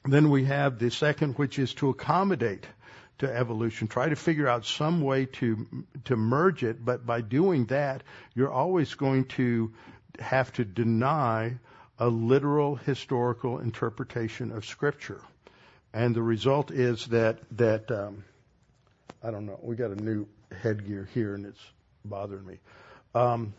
[0.05, 2.65] then we have the second, which is to accommodate
[3.19, 3.87] to evolution.
[3.87, 5.67] Try to figure out some way to
[6.05, 9.73] to merge it, but by doing that, you're always going to
[10.19, 11.57] have to deny
[11.99, 15.21] a literal historical interpretation of Scripture,
[15.93, 18.23] and the result is that that um,
[19.21, 19.59] I don't know.
[19.61, 20.27] We got a new
[20.61, 21.61] headgear here, and it's
[22.05, 22.59] bothering me.
[23.13, 23.53] Um,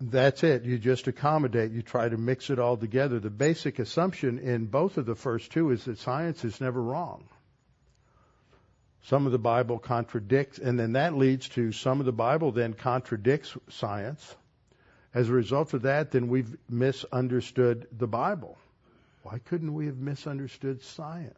[0.00, 0.64] that's it.
[0.64, 1.72] You just accommodate.
[1.72, 3.18] You try to mix it all together.
[3.18, 7.24] The basic assumption in both of the first two is that science is never wrong.
[9.04, 12.74] Some of the Bible contradicts, and then that leads to some of the Bible then
[12.74, 14.36] contradicts science.
[15.14, 18.58] As a result of that, then we've misunderstood the Bible.
[19.22, 21.34] Why couldn't we have misunderstood science?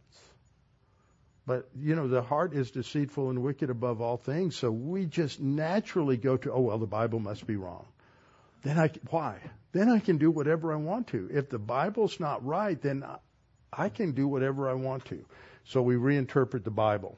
[1.47, 5.41] But, you know, the heart is deceitful and wicked above all things, so we just
[5.41, 7.87] naturally go to, oh, well, the Bible must be wrong.
[8.63, 9.39] Then I, why?
[9.73, 11.29] Then I can do whatever I want to.
[11.33, 13.05] If the Bible's not right, then
[13.73, 15.25] I can do whatever I want to.
[15.65, 17.17] So we reinterpret the Bible.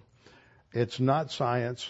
[0.73, 1.89] It's not science.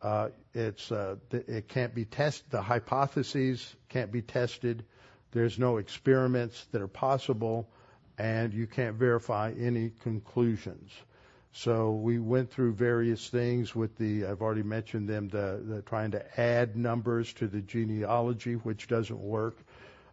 [0.00, 2.50] Uh, it's uh, it can't be tested.
[2.50, 4.84] The hypotheses can't be tested.
[5.32, 7.68] There's no experiments that are possible,
[8.16, 10.90] and you can't verify any conclusions.
[11.52, 16.12] So we went through various things with the, I've already mentioned them, the, the trying
[16.12, 19.56] to add numbers to the genealogy, which doesn't work.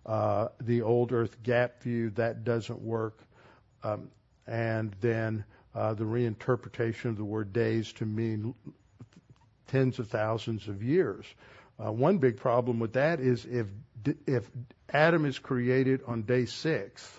[0.05, 3.19] Uh, the old Earth gap view, that doesn't work.
[3.83, 4.09] Um,
[4.47, 8.55] and then uh, the reinterpretation of the word days to mean
[9.67, 11.25] tens of thousands of years.
[11.83, 13.67] Uh, one big problem with that is if
[14.27, 14.49] if
[14.89, 17.11] Adam is created on day six,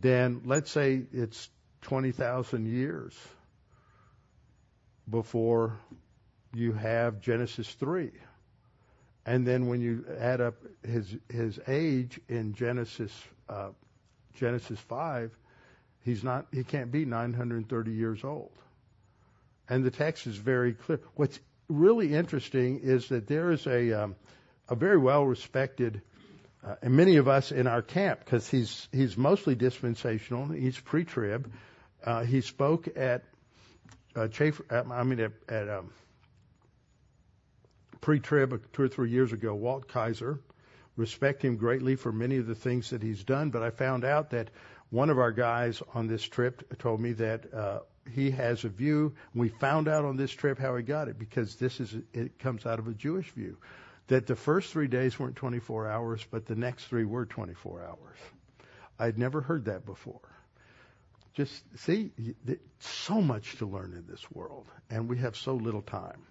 [0.00, 1.48] then let's say it's
[1.88, 3.14] 20,000 years
[5.08, 5.78] before
[6.54, 8.10] you have Genesis 3.
[9.24, 13.12] And then when you add up his his age in Genesis
[13.48, 13.70] uh,
[14.34, 15.30] Genesis 5,
[16.04, 18.52] he's not he can't be 930 years old.
[19.66, 21.00] And the text is very clear.
[21.14, 24.16] What's really interesting is that there is a um,
[24.68, 26.02] a very well respected
[26.66, 31.50] uh, and many of us in our camp, because he's he's mostly dispensational, he's pre-trib.
[32.04, 33.24] Uh, he spoke at
[34.14, 35.90] uh, Chafer, I mean at, at um,
[38.00, 39.54] pre-trib two or three years ago.
[39.54, 40.40] Walt Kaiser,
[40.96, 44.30] respect him greatly for many of the things that he's done, but I found out
[44.30, 44.50] that
[44.90, 47.80] one of our guys on this trip told me that uh,
[48.12, 49.14] he has a view.
[49.34, 52.64] We found out on this trip how he got it because this is it comes
[52.66, 53.58] out of a Jewish view
[54.08, 58.16] that the first three days weren't 24 hours, but the next three were 24 hours.
[58.98, 60.20] I'd never heard that before.
[61.38, 62.10] Just see,
[62.80, 66.26] so much to learn in this world, and we have so little time.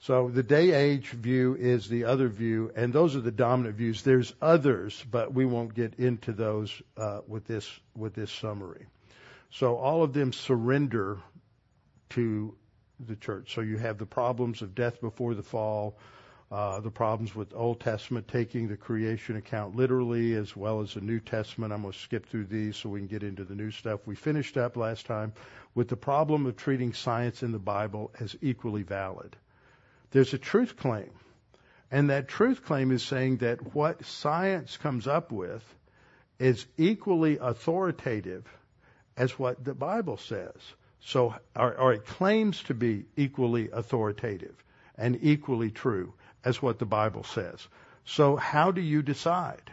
[0.00, 4.02] So the day age view is the other view, and those are the dominant views.
[4.02, 8.86] There's others, but we won't get into those uh, with this with this summary.
[9.50, 11.20] So all of them surrender
[12.10, 12.56] to
[12.98, 13.54] the church.
[13.54, 15.96] So you have the problems of death before the fall,
[16.52, 21.00] uh, the problems with Old Testament taking the creation account literally, as well as the
[21.00, 21.72] New Testament.
[21.72, 24.00] I'm going to skip through these so we can get into the new stuff.
[24.04, 25.32] We finished up last time
[25.74, 29.34] with the problem of treating science in the Bible as equally valid.
[30.10, 31.08] There's a truth claim,
[31.90, 35.64] and that truth claim is saying that what science comes up with
[36.38, 38.46] is equally authoritative
[39.16, 40.60] as what the Bible says.
[41.00, 44.62] So, or, or it claims to be equally authoritative
[44.98, 46.12] and equally true
[46.44, 47.66] as what the Bible says.
[48.04, 49.70] So how do you decide?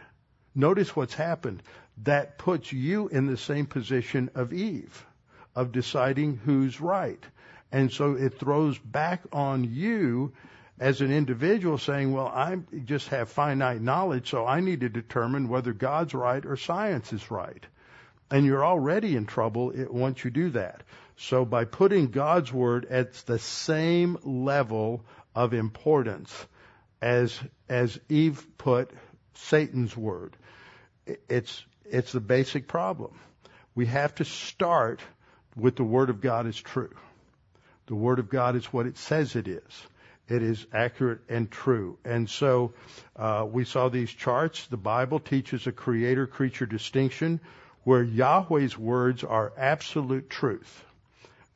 [0.54, 1.62] Notice what's happened.
[2.04, 5.06] That puts you in the same position of Eve,
[5.54, 7.22] of deciding who's right.
[7.72, 10.32] And so it throws back on you
[10.78, 15.48] as an individual saying, well, I just have finite knowledge, so I need to determine
[15.48, 17.64] whether God's right or science is right.
[18.30, 20.82] And you're already in trouble once you do that.
[21.16, 25.04] So by putting God's word at the same level
[25.34, 26.32] of importance
[27.00, 28.90] as as Eve put
[29.34, 30.36] Satan's word.
[31.28, 33.12] It's it's the basic problem.
[33.74, 35.00] We have to start
[35.56, 36.94] with the word of God is true.
[37.86, 39.86] The word of God is what it says it is.
[40.28, 41.98] It is accurate and true.
[42.04, 42.72] And so
[43.16, 44.66] uh, we saw these charts.
[44.68, 47.40] The Bible teaches a creator creature distinction
[47.82, 50.84] where Yahweh's words are absolute truth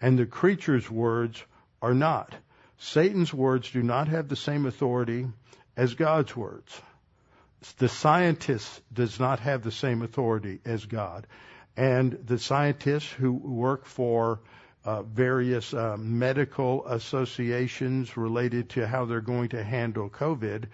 [0.01, 1.43] and the creature's words
[1.81, 2.35] are not.
[2.79, 5.27] Satan's words do not have the same authority
[5.77, 6.81] as God's words.
[7.79, 11.27] the scientist does not have the same authority as God.
[11.77, 14.41] And the scientists who work for
[14.85, 20.67] uh, various uh, medical associations related to how they're going to handle COVID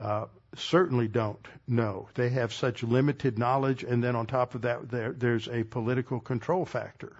[0.00, 2.08] uh, certainly don't know.
[2.14, 6.20] They have such limited knowledge, and then on top of that, there, there's a political
[6.20, 7.16] control factor.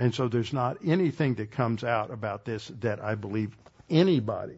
[0.00, 3.54] And so there's not anything that comes out about this that I believe
[3.90, 4.56] anybody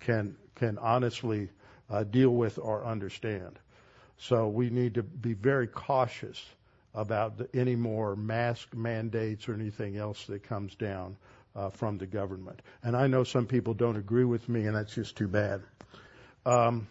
[0.00, 1.48] can can honestly
[1.88, 3.60] uh, deal with or understand.
[4.18, 6.44] So we need to be very cautious
[6.94, 11.16] about the, any more mask mandates or anything else that comes down
[11.54, 12.60] uh, from the government.
[12.82, 15.62] And I know some people don't agree with me, and that's just too bad.
[16.44, 16.88] Um,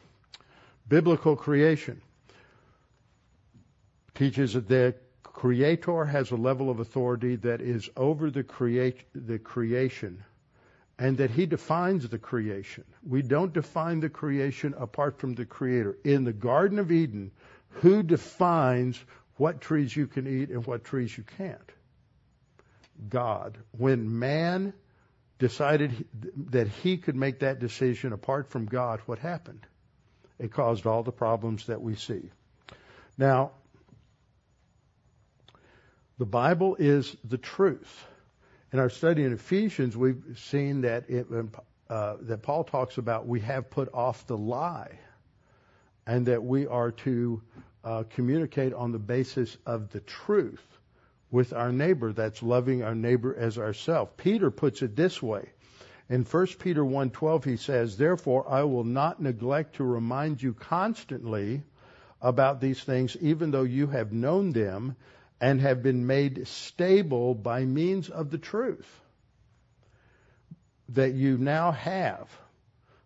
[0.88, 2.02] biblical creation
[4.14, 4.96] teaches that
[5.36, 10.24] creator has a level of authority that is over the, create, the creation
[10.98, 12.86] and that he defines the creation.
[13.06, 15.98] We don't define the creation apart from the creator.
[16.06, 17.32] In the Garden of Eden,
[17.82, 18.98] who defines
[19.36, 21.70] what trees you can eat and what trees you can't?
[23.10, 23.58] God.
[23.78, 24.72] When man
[25.38, 26.06] decided
[26.52, 29.68] that he could make that decision apart from God, what happened?
[30.40, 32.30] It caused all the problems that we see.
[33.18, 33.52] Now,
[36.18, 38.06] the Bible is the truth.
[38.72, 41.28] In our study in Ephesians, we've seen that it,
[41.90, 44.98] uh, that Paul talks about we have put off the lie,
[46.08, 47.42] and that we are to
[47.84, 50.66] uh, communicate on the basis of the truth
[51.32, 52.14] with our neighbor.
[52.14, 54.12] That's loving our neighbor as ourselves.
[54.18, 55.50] Peter puts it this way.
[56.10, 61.64] In 1 Peter 1:12 he says, "Therefore I will not neglect to remind you constantly
[62.22, 64.96] about these things even though you have known them
[65.46, 68.88] and have been made stable by means of the truth
[70.90, 72.28] that you now have.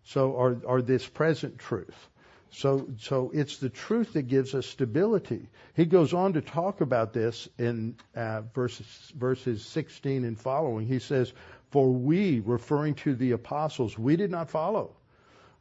[0.05, 0.31] So,
[0.63, 2.07] or this present truth.
[2.49, 5.49] So, so it's the truth that gives us stability.
[5.75, 10.87] He goes on to talk about this in uh, verses, verses 16 and following.
[10.87, 11.33] He says,
[11.71, 14.95] For we, referring to the apostles, we did not follow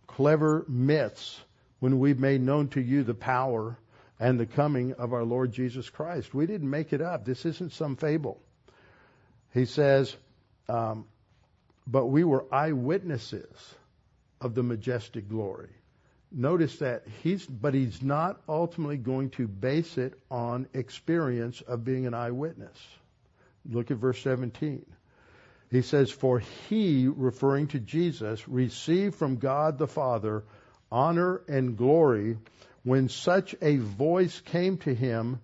[0.06, 1.40] clever myths
[1.80, 3.76] when we made known to you the power
[4.20, 6.34] and the coming of our Lord Jesus Christ.
[6.34, 7.24] We didn't make it up.
[7.24, 8.40] This isn't some fable.
[9.54, 10.14] He says,
[10.68, 11.06] um,
[11.86, 13.74] but we were eyewitnesses
[14.40, 15.70] of the majestic glory.
[16.30, 22.06] Notice that he's, but he's not ultimately going to base it on experience of being
[22.06, 22.76] an eyewitness.
[23.70, 24.84] Look at verse 17.
[25.70, 30.44] He says, For he, referring to Jesus, received from God the Father
[30.90, 32.36] honor and glory
[32.84, 35.40] when such a voice came to him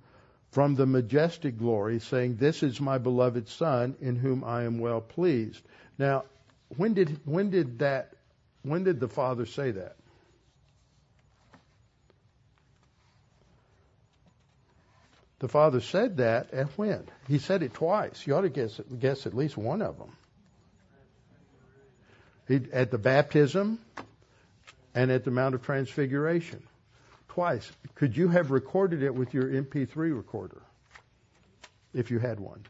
[0.50, 5.00] from the majestic glory, saying, This is my beloved Son, in whom I am well
[5.00, 5.62] pleased.
[5.98, 6.24] Now,
[6.76, 8.12] when did when did that
[8.62, 9.96] when did the Father say that?
[15.40, 17.04] The Father said that at when?
[17.28, 18.26] He said it twice.
[18.26, 20.12] You ought to guess guess at least one of them.
[22.46, 23.78] He, at the baptism
[24.94, 26.62] and at the Mount of Transfiguration
[27.34, 27.72] twice.
[27.96, 30.62] Could you have recorded it with your MP3 recorder
[31.92, 32.64] if you had one?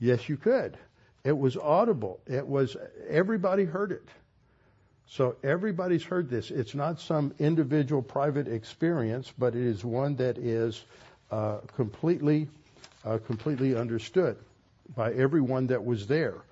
[0.00, 0.76] Yes, you could.
[1.22, 2.18] It was audible.
[2.26, 2.76] It was
[3.08, 4.08] everybody heard it.
[5.06, 6.50] So everybody's heard this.
[6.50, 10.84] It's not some individual private experience, but it is one that is
[11.30, 12.48] uh, completely
[13.04, 14.36] uh, completely understood
[14.96, 16.42] by everyone that was there.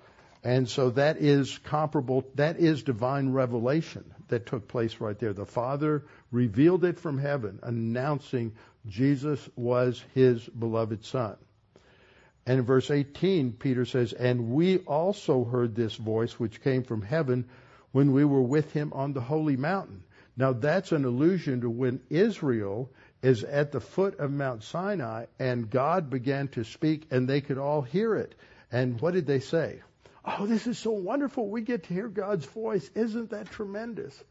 [0.43, 5.33] And so that is comparable, that is divine revelation that took place right there.
[5.33, 8.53] The Father revealed it from heaven, announcing
[8.87, 11.35] Jesus was his beloved Son.
[12.47, 17.03] And in verse 18, Peter says, And we also heard this voice which came from
[17.03, 17.45] heaven
[17.91, 20.03] when we were with him on the holy mountain.
[20.35, 22.89] Now that's an allusion to when Israel
[23.21, 27.59] is at the foot of Mount Sinai and God began to speak and they could
[27.59, 28.33] all hear it.
[28.71, 29.81] And what did they say?
[30.23, 31.49] Oh, this is so wonderful.
[31.49, 32.89] We get to hear God's voice.
[32.93, 34.23] Isn't that tremendous?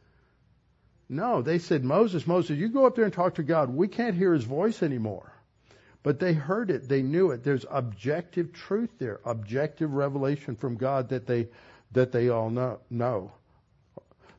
[1.09, 3.71] No, they said, Moses, Moses, you go up there and talk to God.
[3.71, 5.33] We can't hear his voice anymore.
[6.05, 6.89] But they heard it.
[6.89, 7.43] They knew it.
[7.43, 11.49] There's objective truth there, objective revelation from God that they,
[11.93, 12.79] that they all know.
[12.89, 13.33] know.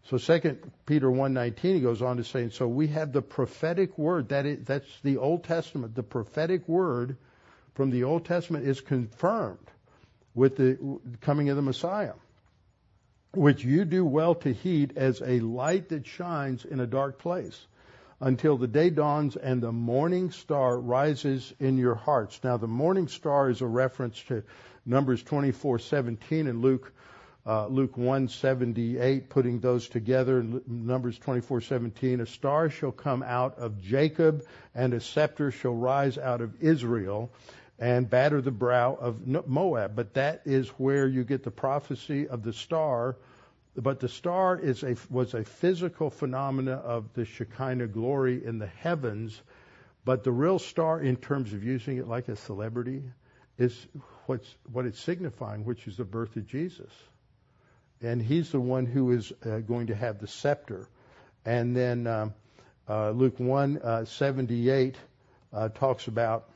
[0.06, 3.98] So Second Peter 1:19 he goes on to say, and so we have the prophetic
[3.98, 5.94] word that is, that's the Old Testament.
[5.94, 7.18] The prophetic word
[7.76, 9.70] from the Old Testament is confirmed
[10.34, 10.78] with the
[11.22, 12.14] coming of the Messiah,
[13.34, 17.68] which you do well to heed as a light that shines in a dark place
[18.20, 22.40] until the day dawns and the morning star rises in your hearts.
[22.44, 24.44] Now the morning star is a reference to
[24.86, 26.94] Numbers 24:17 and Luke
[27.44, 34.46] uh, Luke 178, putting those together, Numbers 24:17, a star shall come out of Jacob,
[34.76, 37.32] and a scepter shall rise out of Israel,
[37.82, 39.94] and batter the brow of Moab.
[39.96, 43.18] But that is where you get the prophecy of the star.
[43.76, 48.68] But the star is a, was a physical phenomena of the Shekinah glory in the
[48.68, 49.42] heavens.
[50.06, 53.04] But the real star, in terms of using it like a celebrity,
[53.58, 53.76] is
[54.28, 56.92] what's, what it's signifying, which is the birth of Jesus
[58.02, 60.88] and he's the one who is uh, going to have the scepter.
[61.46, 62.34] And then um,
[62.90, 64.96] uh, Luke 1 uh, 78
[65.54, 66.50] uh, talks about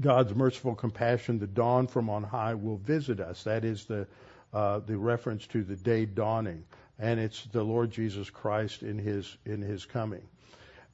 [0.00, 3.44] God's merciful compassion, the dawn from on high will visit us.
[3.44, 4.06] That is the
[4.52, 6.64] uh, the reference to the day dawning,
[6.98, 10.22] and it's the Lord Jesus Christ in his in his coming.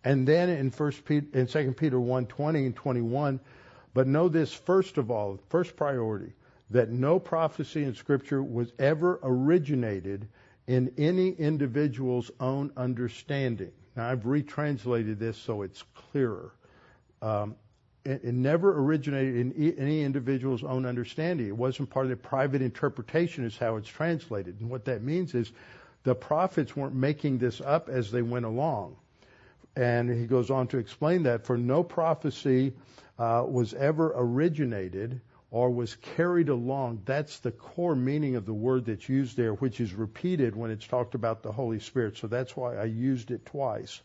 [0.02, 3.40] And then in First Peter, in Second Peter 1 20 and 21,
[3.92, 6.32] but know this first of all, first priority
[6.70, 10.28] that no prophecy in Scripture was ever originated
[10.66, 13.72] in any individual's own understanding.
[13.96, 16.52] Now, I've retranslated this so it's clearer.
[17.20, 17.56] Um,
[18.04, 21.46] it, never originated in any individual's own understanding.
[21.46, 24.60] It wasn't part of the private interpretation, is how it's translated.
[24.60, 25.52] And what that means is
[26.02, 28.96] the prophets weren't making this up as they went along.
[29.76, 32.72] And he goes on to explain that for no prophecy
[33.18, 35.20] uh, was ever originated
[35.50, 37.02] or was carried along.
[37.04, 40.86] That's the core meaning of the word that's used there, which is repeated when it's
[40.86, 42.16] talked about the Holy Spirit.
[42.16, 44.00] So that's why I used it twice.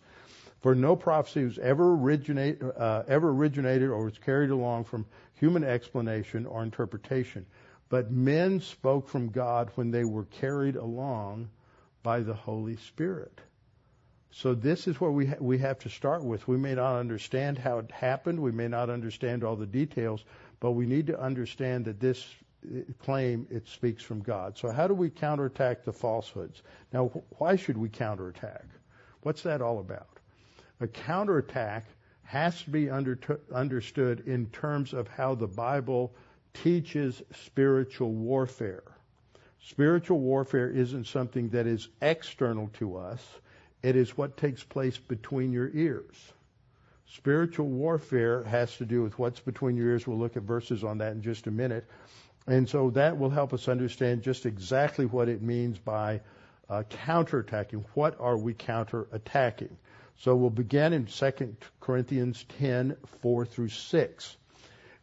[0.61, 5.63] For no prophecy was ever, originate, uh, ever originated or was carried along from human
[5.63, 7.45] explanation or interpretation,
[7.89, 11.49] but men spoke from God when they were carried along
[12.01, 13.39] by the Holy Spirit.
[14.31, 16.47] So this is where we ha- we have to start with.
[16.47, 18.39] We may not understand how it happened.
[18.39, 20.25] We may not understand all the details,
[20.59, 22.25] but we need to understand that this
[22.99, 24.57] claim it speaks from God.
[24.57, 26.61] So how do we counterattack the falsehoods?
[26.91, 28.65] Now, why should we counterattack?
[29.21, 30.14] What's that all about?
[30.79, 31.85] A counterattack
[32.23, 33.17] has to be under,
[33.53, 36.13] understood in terms of how the Bible
[36.53, 38.83] teaches spiritual warfare.
[39.67, 43.23] Spiritual warfare isn't something that is external to us.
[43.83, 46.15] It is what takes place between your ears.
[47.07, 50.05] Spiritual warfare has to do with what's between your ears.
[50.05, 51.85] We'll look at verses on that in just a minute.
[52.47, 56.21] And so that will help us understand just exactly what it means by
[56.69, 57.85] uh, counterattacking.
[57.93, 59.71] What are we counterattacking?
[60.19, 64.37] So we'll begin in 2 Corinthians 10, 4 through 6.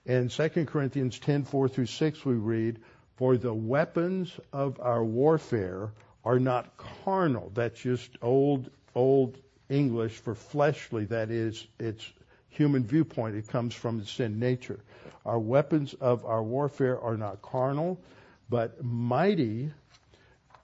[0.07, 2.81] In 2 Corinthians 10, 4 through 6, we read,
[3.17, 5.93] For the weapons of our warfare
[6.25, 7.51] are not carnal.
[7.55, 9.39] That's just old, old
[9.69, 12.11] English for fleshly, that is, its
[12.49, 13.37] human viewpoint.
[13.37, 14.81] It comes from the sin nature.
[15.25, 18.01] Our weapons of our warfare are not carnal,
[18.49, 19.73] but mighty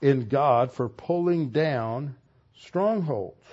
[0.00, 2.16] in God for pulling down
[2.56, 3.44] strongholds.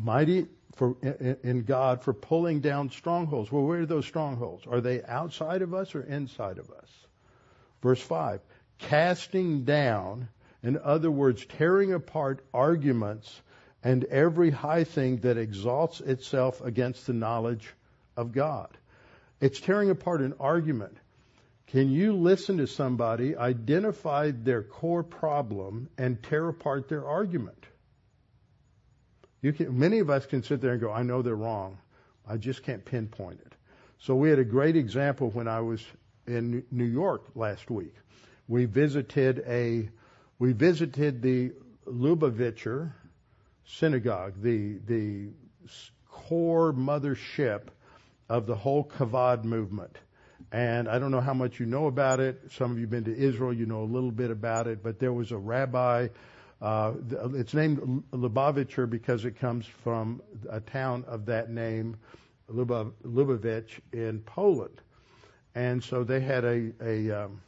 [0.00, 0.46] Mighty
[0.76, 0.96] for,
[1.42, 3.50] in God for pulling down strongholds.
[3.50, 4.66] Well, where are those strongholds?
[4.66, 6.90] Are they outside of us or inside of us?
[7.82, 8.40] Verse 5
[8.78, 10.28] casting down
[10.62, 13.40] in other words, tearing apart arguments
[13.84, 17.68] and every high thing that exalts itself against the knowledge
[18.16, 18.76] of God.
[19.40, 20.96] It's tearing apart an argument.
[21.68, 27.64] Can you listen to somebody, identify their core problem, and tear apart their argument?
[29.42, 31.78] Can, many of us can sit there and go, I know they're wrong.
[32.26, 33.52] I just can't pinpoint it.
[34.00, 35.84] So we had a great example when I was
[36.26, 37.94] in New York last week.
[38.46, 39.88] We visited a
[40.38, 41.52] we visited the
[41.86, 42.92] Lubavitcher
[43.64, 45.28] synagogue, the, the
[46.08, 47.62] core mothership
[48.28, 49.96] of the whole Chabad movement.
[50.52, 52.40] And I don't know how much you know about it.
[52.52, 54.98] Some of you have been to Israel, you know a little bit about it, but
[54.98, 56.08] there was a rabbi.
[56.60, 56.92] Uh,
[57.34, 61.96] it's named Lubavitcher because it comes from a town of that name,
[62.50, 64.80] Lubavitch in Poland.
[65.54, 67.40] And so they had a, a um,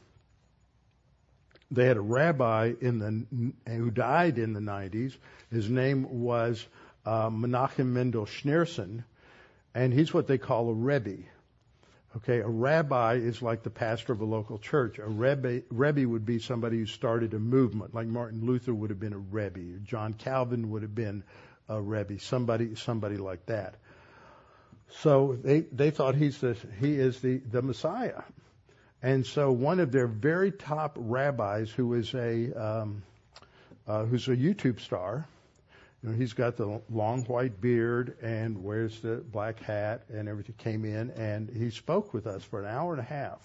[1.71, 5.15] they had a rabbi in the who died in the 90s.
[5.49, 6.65] His name was
[7.05, 9.03] uh, Menachem Mendel Schneerson,
[9.73, 11.23] and he's what they call a rebbe.
[12.17, 14.99] Okay, a rabbi is like the pastor of a local church.
[14.99, 18.99] A rebbe, rebbe would be somebody who started a movement, like Martin Luther would have
[18.99, 21.23] been a rebbe, or John Calvin would have been
[21.69, 23.75] a rebbe, somebody, somebody like that.
[24.89, 28.23] So they they thought he's the he is the the Messiah.
[29.01, 33.03] And so one of their very top rabbis, who is a um,
[33.87, 35.25] uh, who's a YouTube star,
[36.01, 40.55] you know, he's got the long white beard and wears the black hat and everything.
[40.57, 43.39] Came in and he spoke with us for an hour and a half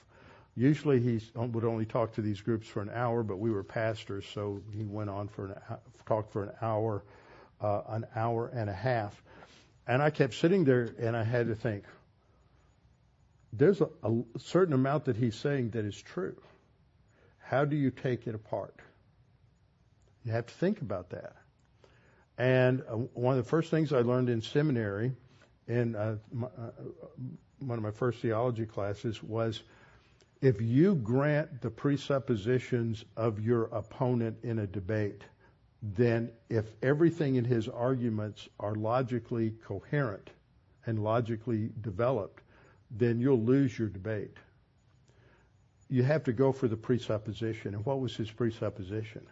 [0.56, 4.24] Usually he would only talk to these groups for an hour, but we were pastors,
[4.32, 5.76] so he went on for an
[6.06, 7.04] talked for an hour,
[7.60, 9.22] uh, an hour and a half,
[9.86, 11.84] and I kept sitting there and I had to think.
[13.52, 16.36] There's a, a certain amount that he's saying that is true.
[17.38, 18.74] How do you take it apart?
[20.24, 21.36] You have to think about that.
[22.38, 25.12] And uh, one of the first things I learned in seminary,
[25.68, 26.70] in uh, my, uh,
[27.60, 29.62] one of my first theology classes, was
[30.42, 35.22] if you grant the presuppositions of your opponent in a debate,
[35.82, 40.30] then if everything in his arguments are logically coherent
[40.84, 42.42] and logically developed,
[42.90, 44.36] then you'll lose your debate.
[45.88, 47.74] You have to go for the presupposition.
[47.74, 49.26] And what was his presupposition?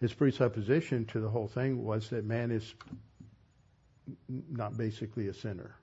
[0.00, 2.74] His presupposition to the whole thing was that man is
[4.28, 5.76] not basically a sinner.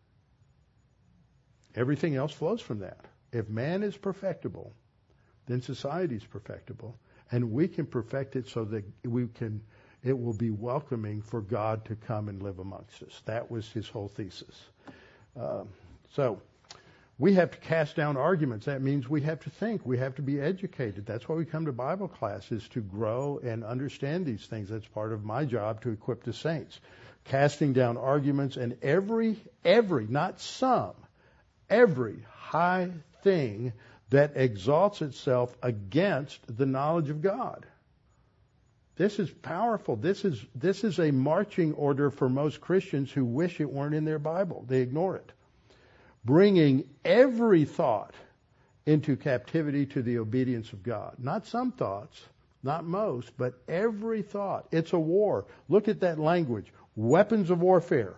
[1.75, 3.05] Everything else flows from that.
[3.31, 4.73] If man is perfectible,
[5.47, 6.97] then society is perfectible,
[7.31, 9.61] and we can perfect it so that we can.
[10.03, 13.21] It will be welcoming for God to come and live amongst us.
[13.25, 14.65] That was his whole thesis.
[15.39, 15.69] Um,
[16.11, 16.41] so
[17.21, 18.65] we have to cast down arguments.
[18.65, 19.85] That means we have to think.
[19.85, 21.05] We have to be educated.
[21.05, 24.69] That's why we come to Bible classes to grow and understand these things.
[24.69, 26.79] That's part of my job to equip the saints.
[27.25, 30.95] Casting down arguments and every, every, not some,
[31.69, 32.89] every high
[33.21, 33.73] thing
[34.09, 37.67] that exalts itself against the knowledge of God.
[38.95, 39.95] This is powerful.
[39.95, 44.05] This is, this is a marching order for most Christians who wish it weren't in
[44.05, 44.65] their Bible.
[44.67, 45.31] They ignore it.
[46.23, 48.13] Bringing every thought
[48.85, 51.15] into captivity to the obedience of God.
[51.17, 52.21] Not some thoughts,
[52.63, 54.67] not most, but every thought.
[54.71, 55.45] It's a war.
[55.69, 56.71] Look at that language.
[56.95, 58.15] Weapons of warfare.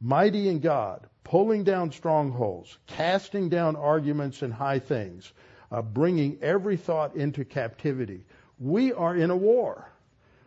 [0.00, 5.32] Mighty in God, pulling down strongholds, casting down arguments and high things,
[5.72, 8.24] uh, bringing every thought into captivity.
[8.58, 9.90] We are in a war.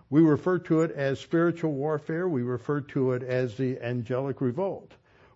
[0.10, 2.28] We refer to it as spiritual warfare.
[2.28, 4.92] We refer to it as the angelic revolt.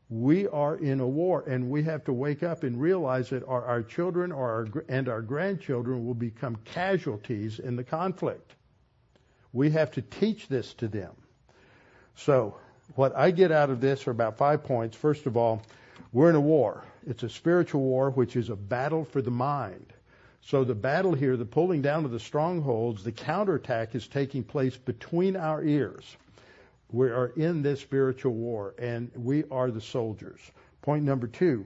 [0.09, 3.65] We are in a war, and we have to wake up and realize that our,
[3.65, 8.53] our children or our, and our grandchildren will become casualties in the conflict.
[9.51, 11.13] We have to teach this to them.
[12.15, 12.57] So,
[12.93, 14.95] what I get out of this are about five points.
[14.95, 15.63] First of all,
[16.13, 16.83] we're in a war.
[17.07, 19.91] It's a spiritual war, which is a battle for the mind.
[20.41, 24.77] So the battle here, the pulling down of the strongholds, the counterattack is taking place
[24.77, 26.15] between our ears.
[26.91, 30.39] We are in this spiritual war, and we are the soldiers.
[30.81, 31.65] Point number two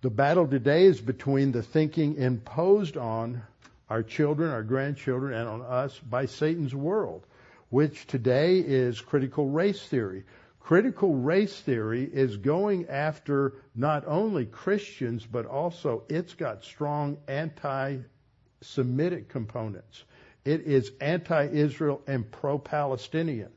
[0.00, 3.42] the battle today is between the thinking imposed on
[3.90, 7.26] our children, our grandchildren, and on us by Satan's world
[7.70, 10.24] which today is critical race theory.
[10.60, 17.98] Critical race theory is going after not only Christians, but also it's got strong anti
[18.60, 20.02] Semitic components.
[20.44, 23.50] It is anti Israel and pro Palestinian.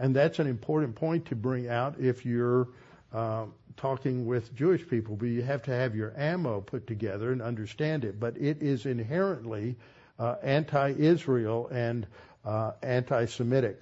[0.00, 2.68] And that's an important point to bring out if you're
[3.12, 5.14] um, talking with Jewish people.
[5.14, 8.18] But you have to have your ammo put together and understand it.
[8.18, 9.76] But it is inherently
[10.18, 12.06] uh, anti Israel and
[12.46, 13.78] uh, anti-Semitic.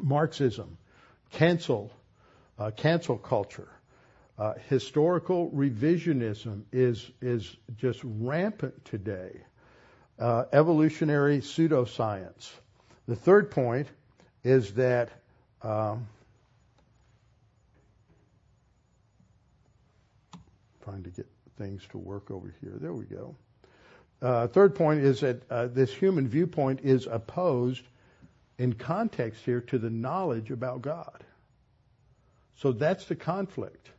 [0.00, 0.78] Marxism,
[1.32, 1.90] cancel,
[2.56, 3.68] uh, cancel culture,
[4.38, 9.40] uh, historical revisionism is is just rampant today.
[10.16, 12.50] Uh, evolutionary pseudoscience.
[13.08, 13.88] The third point
[14.46, 15.10] is that
[15.62, 16.06] um,
[20.84, 21.26] trying to get
[21.58, 22.74] things to work over here.
[22.80, 23.34] There we go.
[24.22, 27.82] Uh, third point is that uh, this human viewpoint is opposed
[28.56, 31.24] in context here to the knowledge about God.
[32.54, 33.90] So that's the conflict.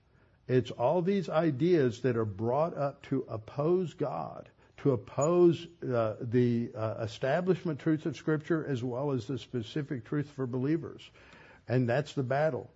[0.48, 4.48] It's all these ideas that are brought up to oppose God,
[4.91, 10.47] oppose uh, the uh, establishment truths of Scripture as well as the specific truth for
[10.47, 11.01] believers.
[11.67, 12.69] And that's the battle.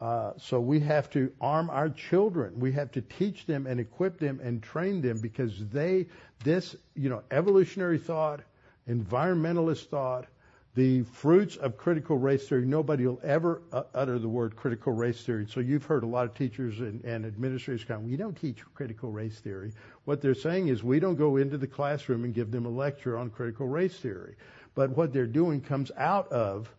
[0.00, 2.58] Uh, so we have to arm our children.
[2.58, 6.08] We have to teach them and equip them and train them because they,
[6.42, 8.40] this, you know, evolutionary thought,
[8.88, 10.26] environmentalist thought,
[10.74, 15.22] the fruits of critical race theory, nobody will ever uh, utter the word critical race
[15.22, 15.46] theory.
[15.46, 19.10] So you've heard a lot of teachers and, and administrators come, we don't teach critical
[19.10, 19.72] race theory.
[20.06, 23.18] What they're saying is we don't go into the classroom and give them a lecture
[23.18, 24.36] on critical race theory.
[24.74, 26.72] But what they're doing comes out of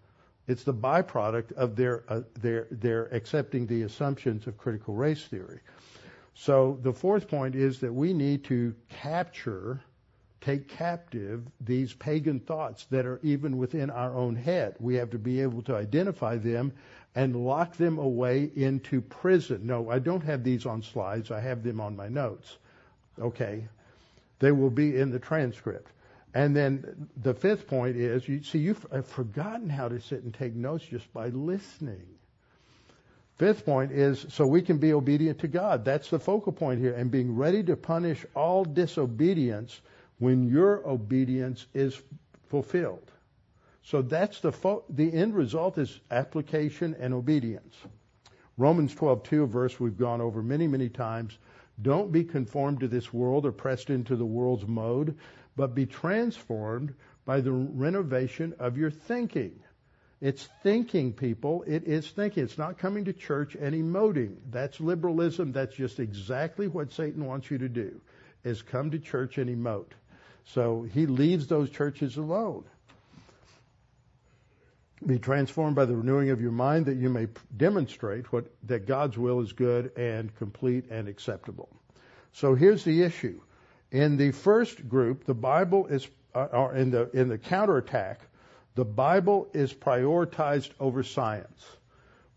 [0.48, 5.62] it's the byproduct of their, uh, their, their accepting the assumptions of critical race theory.
[6.34, 9.82] So the fourth point is that we need to capture,
[10.44, 14.76] take captive these pagan thoughts that are even within our own head.
[14.80, 16.74] We have to be able to identify them
[17.16, 19.66] and lock them away into prison.
[19.66, 21.32] No, I don't have these on slides.
[21.32, 22.58] I have them on my notes.
[23.20, 23.68] Okay.
[24.40, 25.92] They will be in the transcript.
[26.34, 30.56] And then the fifth point is, you see, you've forgotten how to sit and take
[30.56, 32.08] notes just by listening.
[33.38, 35.86] Fifth point is, so we can be obedient to God.
[35.86, 39.80] That's the focal point here, and being ready to punish all disobedience
[40.20, 42.00] when your obedience is
[42.50, 43.12] fulfilled.
[43.84, 47.76] So that's the fo- the end result is application and obedience.
[48.58, 51.38] Romans 12:2, a verse we've gone over many many times.
[51.82, 55.18] Don't be conformed to this world or pressed into the world's mode,
[55.56, 56.94] but be transformed
[57.26, 59.60] by the renovation of your thinking.
[60.22, 61.64] It's thinking, people.
[61.68, 62.44] It is thinking.
[62.44, 64.38] It's not coming to church and emoting.
[64.50, 65.52] That's liberalism.
[65.52, 68.00] That's just exactly what Satan wants you to do,
[68.46, 69.92] is come to church and emote.
[70.46, 72.64] So he leaves those churches alone.
[75.06, 77.28] Be transformed by the renewing of your mind that you may
[77.58, 81.70] demonstrate what, that God's will is good and complete and acceptable.
[82.32, 83.42] So here's the issue.
[83.92, 88.22] In the first group, the Bible is, uh, or in the, in the counterattack,
[88.76, 91.66] the Bible is prioritized over science.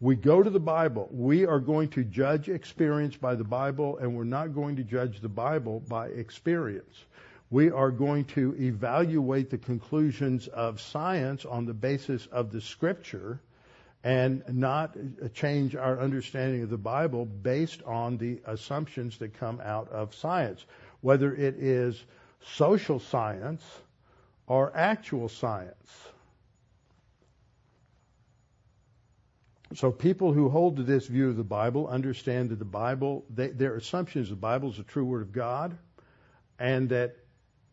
[0.01, 1.09] We go to the Bible.
[1.11, 5.21] We are going to judge experience by the Bible, and we're not going to judge
[5.21, 7.05] the Bible by experience
[7.51, 13.40] we are going to evaluate the conclusions of science on the basis of the scripture
[14.03, 14.97] and not
[15.34, 20.64] change our understanding of the Bible based on the assumptions that come out of science,
[21.01, 22.05] whether it is
[22.55, 23.64] social science
[24.47, 25.90] or actual science.
[29.74, 33.49] So people who hold to this view of the Bible understand that the Bible, they,
[33.49, 35.76] their assumption is the Bible is the true Word of God,
[36.59, 37.16] and that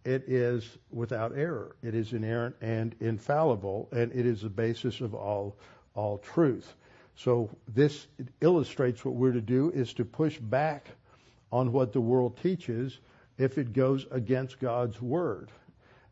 [0.05, 1.75] it is without error.
[1.81, 5.55] It is inerrant and infallible, and it is the basis of all
[5.95, 6.73] all truth.
[7.15, 8.07] So this
[8.41, 10.87] illustrates what we're to do is to push back
[11.51, 12.97] on what the world teaches
[13.37, 15.51] if it goes against God's word.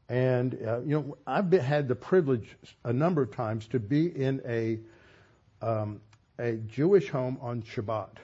[0.09, 4.07] And uh, you know, I've been, had the privilege a number of times to be
[4.07, 4.79] in a
[5.65, 6.01] um,
[6.39, 8.17] a Jewish home on Shabbat.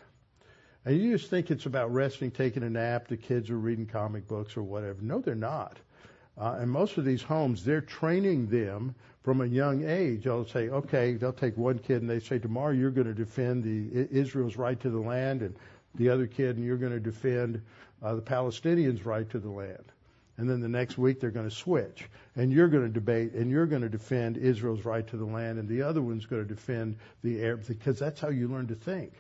[0.88, 4.25] And you just think it's about resting, taking a nap, the kids are reading comic
[4.25, 5.01] books or whatever.
[5.01, 5.75] No, they're not.
[6.38, 10.23] Uh, and most of these homes, they're training them from a young age.
[10.23, 13.65] They'll say, okay, they'll take one kid and they say, tomorrow you're going to defend
[13.65, 15.57] the Israel's right to the land, and
[15.95, 17.61] the other kid, and you're going to defend
[18.01, 19.91] uh, the Palestinians' right to the land.
[20.38, 22.05] And then the next week they're going to switch,
[22.38, 25.59] and you're going to debate, and you're going to defend Israel's right to the land,
[25.59, 28.75] and the other one's going to defend the Arabs, because that's how you learn to
[28.75, 29.11] think.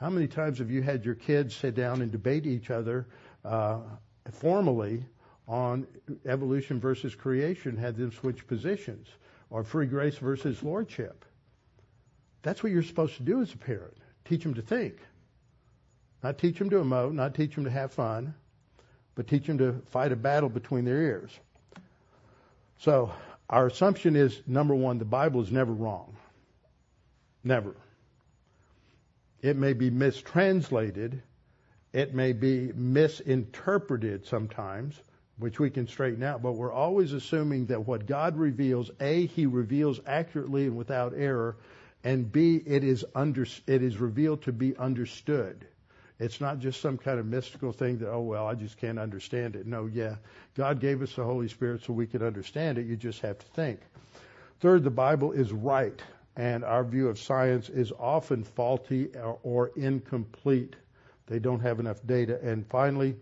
[0.00, 3.06] How many times have you had your kids sit down and debate each other
[3.44, 3.80] uh,
[4.32, 5.04] formally
[5.46, 5.86] on
[6.24, 9.08] evolution versus creation, had them switch positions,
[9.50, 11.26] or free grace versus lordship?
[12.40, 13.94] That's what you're supposed to do as a parent.
[14.24, 14.96] Teach them to think.
[16.22, 18.32] Not teach them to emote, not teach them to have fun,
[19.14, 21.30] but teach them to fight a battle between their ears.
[22.78, 23.12] So,
[23.50, 26.16] our assumption is number one, the Bible is never wrong.
[27.44, 27.74] Never.
[29.42, 31.22] It may be mistranslated.
[31.92, 35.00] It may be misinterpreted sometimes,
[35.38, 39.46] which we can straighten out, but we're always assuming that what God reveals, A, He
[39.46, 41.56] reveals accurately and without error,
[42.04, 45.66] and B, it is, under, it is revealed to be understood.
[46.18, 49.56] It's not just some kind of mystical thing that, oh, well, I just can't understand
[49.56, 49.66] it.
[49.66, 50.16] No, yeah.
[50.54, 52.86] God gave us the Holy Spirit so we could understand it.
[52.86, 53.80] You just have to think.
[54.60, 56.00] Third, the Bible is right
[56.40, 60.74] and our view of science is often faulty or, or, incomplete.
[61.26, 62.40] They don't have enough data.
[62.42, 63.14] And finally,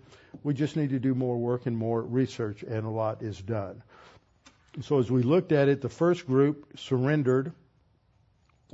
[0.44, 3.82] we just need to do more work and more research, and a lot is done.
[4.82, 7.50] So as we looked at it, the first group surrendered,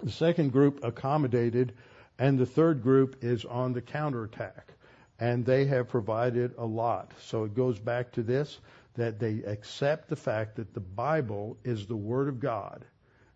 [0.03, 1.72] the second group accommodated,
[2.18, 4.74] and the third group is on the counterattack.
[5.18, 7.12] And they have provided a lot.
[7.18, 8.59] So it goes back to this
[8.97, 12.84] that they accept the fact that the Bible is the Word of God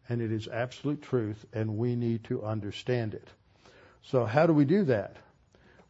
[0.08, 3.28] and it is absolute truth, and we need to understand it.
[4.02, 5.16] So how do we do that?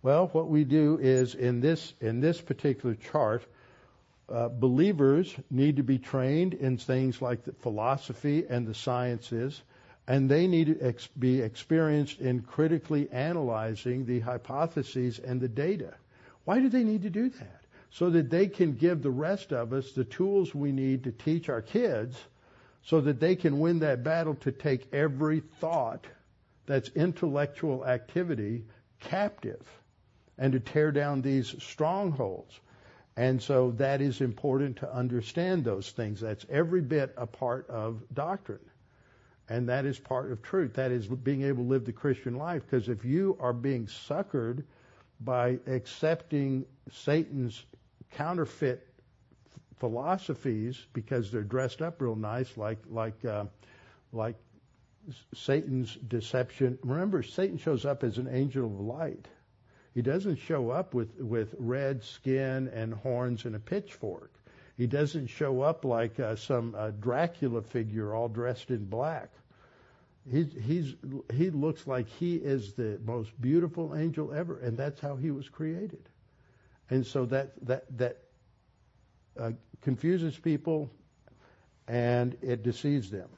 [0.02, 3.44] Well, what we do is in this in this particular chart,
[4.28, 9.62] uh, believers need to be trained in things like philosophy and the sciences,
[10.06, 15.94] and they need to ex- be experienced in critically analyzing the hypotheses and the data.
[16.44, 17.60] Why do they need to do that?
[17.90, 21.48] So that they can give the rest of us the tools we need to teach
[21.48, 22.16] our kids
[22.84, 26.06] so that they can win that battle to take every thought
[26.66, 28.64] that's intellectual activity
[29.00, 29.66] captive
[30.36, 32.58] and to tear down these strongholds.
[33.16, 36.20] And so that is important to understand those things.
[36.20, 38.60] That's every bit a part of doctrine.
[39.48, 40.74] And that is part of truth.
[40.74, 42.62] That is being able to live the Christian life.
[42.64, 44.62] Because if you are being suckered
[45.20, 47.64] by accepting Satan's
[48.12, 48.86] counterfeit
[49.80, 53.46] philosophies because they're dressed up real nice, like like uh,
[54.12, 54.36] like
[55.34, 56.78] Satan's deception.
[56.82, 59.26] Remember, Satan shows up as an angel of light.
[59.94, 64.32] He doesn't show up with with red skin and horns and a pitchfork.
[64.76, 69.30] He doesn't show up like uh, some uh, Dracula figure all dressed in black.
[70.30, 70.94] He's, he's,
[71.32, 75.48] he looks like he is the most beautiful angel ever, and that's how he was
[75.48, 76.08] created.
[76.90, 78.18] And so that that that
[79.38, 80.90] uh, confuses people,
[81.86, 83.28] and it deceives them.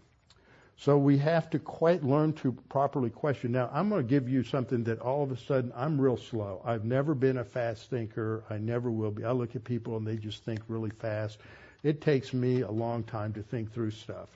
[0.77, 3.53] So we have to quite learn to properly question.
[3.53, 6.63] Now, I'm going to give you something that all of a sudden I'm real slow.
[6.65, 8.45] I've never been a fast thinker.
[8.49, 9.23] I never will be.
[9.23, 11.39] I look at people and they just think really fast.
[11.83, 14.29] It takes me a long time to think through stuff.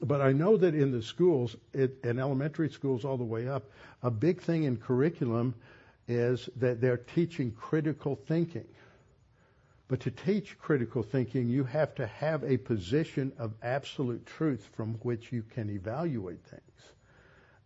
[0.00, 3.64] But I know that in the schools, it, in elementary schools all the way up,
[4.02, 5.54] a big thing in curriculum
[6.08, 8.64] is that they're teaching critical thinking.
[9.88, 14.94] But to teach critical thinking, you have to have a position of absolute truth from
[15.02, 16.92] which you can evaluate things.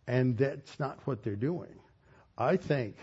[0.06, 1.74] And that's not what they're doing.
[2.36, 2.96] I think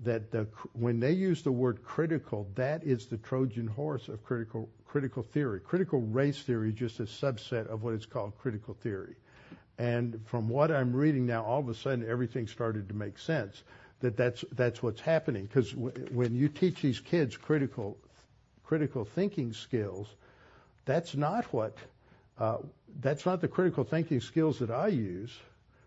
[0.00, 4.68] that the, when they use the word critical, that is the Trojan horse of critical,
[4.86, 5.60] critical theory.
[5.60, 9.16] Critical race theory is just a subset of what is called critical theory.
[9.78, 13.62] And from what I'm reading now, all of a sudden everything started to make sense
[14.00, 15.46] that that's, that's what's happening.
[15.46, 17.96] Because w- when you teach these kids critical
[18.64, 20.08] critical thinking skills,
[20.84, 21.76] that's not what
[22.38, 22.58] uh,
[23.00, 25.30] that's not the critical thinking skills that I use,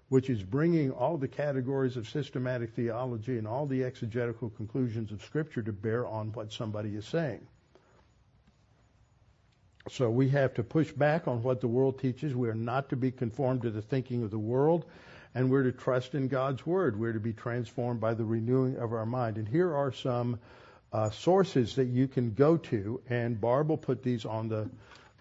[0.09, 5.23] which is bringing all the categories of systematic theology and all the exegetical conclusions of
[5.23, 7.45] Scripture to bear on what somebody is saying.
[9.89, 12.35] So we have to push back on what the world teaches.
[12.35, 14.85] We are not to be conformed to the thinking of the world,
[15.33, 16.99] and we're to trust in God's Word.
[16.99, 19.37] We're to be transformed by the renewing of our mind.
[19.37, 20.39] And here are some
[20.93, 24.69] uh, sources that you can go to, and Barb will put these on the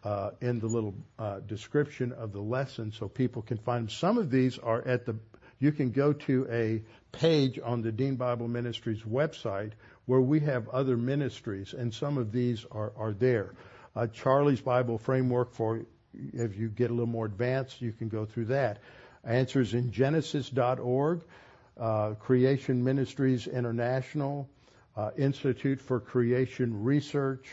[0.04, 3.88] uh, in the little uh, description of the lesson so people can find them.
[3.88, 5.16] Some of these are at the
[5.58, 9.72] you can go to a page on the Dean Bible Ministries website
[10.04, 13.54] where we have other ministries, and some of these are, are there.
[13.94, 15.84] Uh, Charlie's Bible Framework for
[16.32, 18.78] if you get a little more advanced, you can go through that.
[19.24, 21.22] Answers in Genesis.org,
[21.78, 24.48] uh, Creation Ministries International,
[25.16, 27.46] Institute for Creation Research,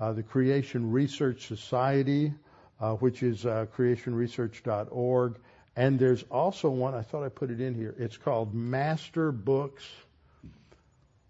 [0.00, 2.32] uh, the Creation Research Society,
[2.80, 5.36] uh, which is uh, creationresearch.org,
[5.76, 7.94] and there's also one, I thought I put it in here.
[7.98, 9.84] It's called Master Books,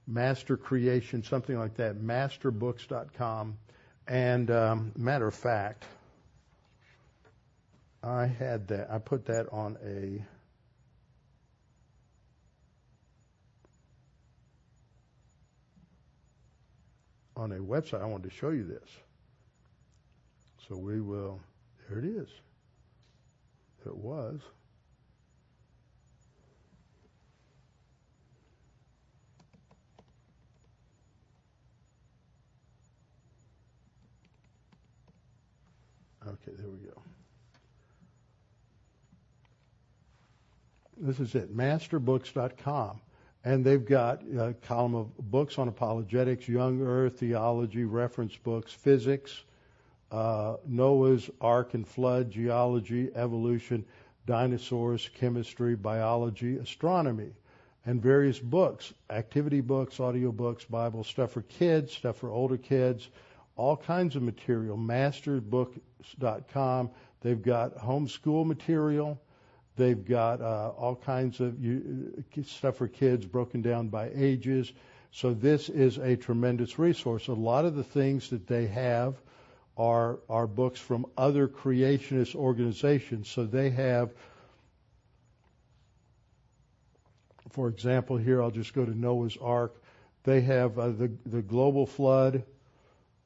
[0.07, 3.59] Master Creation, something like that, masterbooks.com.
[4.07, 5.85] And um, matter of fact,
[8.03, 10.25] I had that, I put that on a
[17.39, 18.03] on a website.
[18.03, 18.91] I wanted to show you this.
[20.69, 21.41] So we will,
[21.89, 22.29] there it is.
[23.87, 24.41] It was.
[36.27, 37.01] Okay, there we go.
[41.01, 43.01] This is it, masterbooks.com
[43.45, 49.43] and they've got a column of books on apologetics, young earth, theology, reference books, physics,
[50.11, 53.85] uh, Noah's Ark and Flood, geology, evolution,
[54.27, 57.31] dinosaurs, chemistry, biology, astronomy,
[57.87, 63.09] and various books, activity books, audio books, Bible, stuff for kids, stuff for older kids,
[63.57, 64.77] all kinds of material.
[64.77, 66.91] Masterbooks.com.
[67.21, 69.21] They've got homeschool material.
[69.79, 71.57] They've got uh, all kinds of
[72.43, 74.73] stuff for kids broken down by ages.
[75.13, 77.29] So this is a tremendous resource.
[77.29, 79.15] A lot of the things that they have
[79.77, 83.31] are are books from other creationist organizations.
[83.31, 84.11] So they have,
[87.51, 89.81] for example, here I'll just go to Noah's Ark.
[90.25, 92.43] They have uh, the the global flood.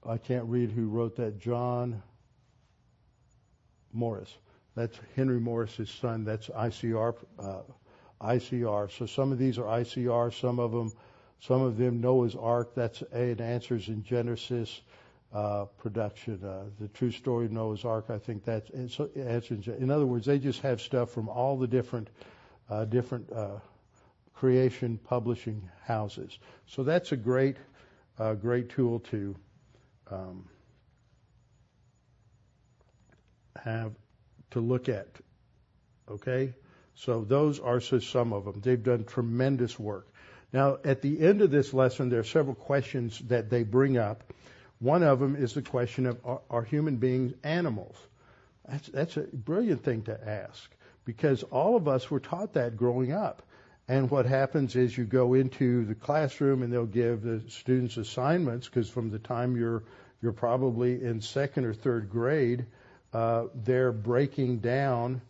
[0.06, 1.38] I can't read who wrote that.
[1.38, 2.02] John
[3.90, 4.36] Morris.
[4.74, 6.24] That's Henry Morris's son.
[6.24, 7.14] That's ICR.
[7.38, 7.62] Uh,
[8.22, 8.90] ICR.
[8.90, 10.32] So some of these are ICR.
[10.32, 10.92] Some of them,
[11.40, 12.74] some of them Noah's Ark.
[12.74, 14.80] That's a, an Answers in Genesis
[15.32, 16.42] uh, production.
[16.44, 18.06] Uh, the True Story of Noah's Ark.
[18.08, 19.68] I think that's so answers.
[19.68, 22.08] In other words, they just have stuff from all the different
[22.70, 23.58] uh, different uh,
[24.34, 26.38] creation publishing houses.
[26.66, 27.56] So that's a great
[28.18, 29.36] uh, great tool to
[30.10, 30.48] um,
[33.56, 33.92] have
[34.52, 35.08] to look at.
[36.08, 36.54] Okay?
[36.94, 38.60] So those are just some of them.
[38.60, 40.08] They've done tremendous work.
[40.52, 44.32] Now, at the end of this lesson, there are several questions that they bring up.
[44.78, 47.96] One of them is the question of are, are human beings animals?
[48.68, 50.70] That's, that's a brilliant thing to ask
[51.04, 53.42] because all of us were taught that growing up.
[53.88, 58.68] And what happens is you go into the classroom and they'll give the students assignments
[58.68, 59.82] because from the time you're
[60.22, 62.64] you're probably in second or third grade,
[63.12, 65.20] uh, they're breaking down,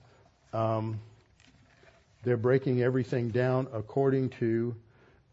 [0.53, 1.01] um,
[2.23, 4.75] they're breaking everything down according to.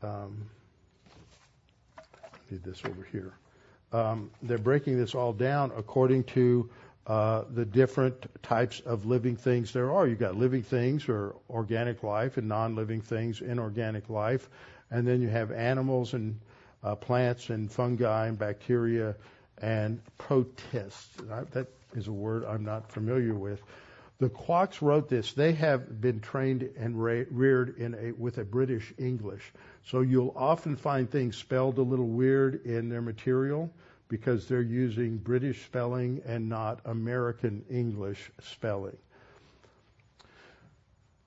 [0.01, 0.49] Um,
[2.51, 3.33] need this over here.
[3.91, 6.69] Um, they're breaking this all down according to
[7.07, 10.07] uh, the different types of living things there are.
[10.07, 14.47] You've got living things or organic life and non-living things, inorganic life,
[14.91, 16.39] and then you have animals and
[16.83, 19.15] uh, plants and fungi and bacteria
[19.61, 21.09] and protists.
[21.51, 23.61] That is a word I'm not familiar with.
[24.19, 25.31] The Quacks wrote this.
[25.31, 29.53] They have been trained and reared in a, with a British English.
[29.85, 33.71] So you'll often find things spelled a little weird in their material
[34.09, 38.97] because they're using British spelling and not American English spelling.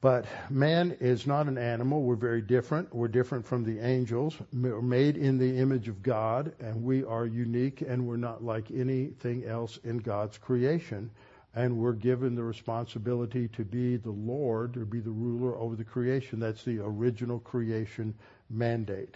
[0.03, 2.03] But man is not an animal.
[2.03, 2.93] We're very different.
[2.93, 4.37] We're different from the angels.
[4.53, 8.73] We're made in the image of God, and we are unique, and we're not like
[8.73, 11.09] anything else in God's creation.
[11.55, 15.85] And we're given the responsibility to be the Lord, or be the ruler over the
[15.85, 16.41] creation.
[16.41, 18.13] That's the original creation
[18.51, 19.15] mandate.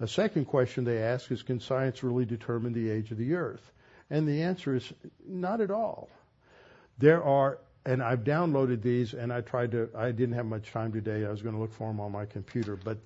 [0.00, 3.72] A second question they ask is Can science really determine the age of the earth?
[4.10, 4.92] And the answer is
[5.26, 6.10] not at all.
[6.98, 10.92] There are, and I've downloaded these and I tried to, I didn't have much time
[10.92, 11.24] today.
[11.24, 12.98] I was going to look for them on my computer, but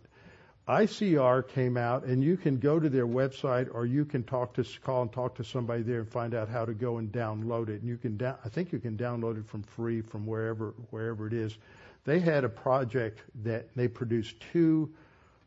[0.67, 4.65] ICR came out and you can go to their website or you can talk to,
[4.83, 7.81] call and talk to somebody there and find out how to go and download it.
[7.83, 11.27] And you can, down, I think you can download it from free from wherever, wherever
[11.27, 11.57] it is.
[12.05, 14.93] They had a project that they produced two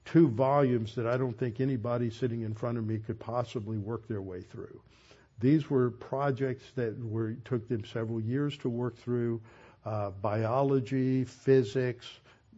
[0.08, 4.08] two volumes that I don't think anybody sitting in front of me could possibly work
[4.08, 4.80] their way through.
[5.40, 9.42] These were projects that were took them several years to work through
[9.86, 12.08] uh, biology, physics,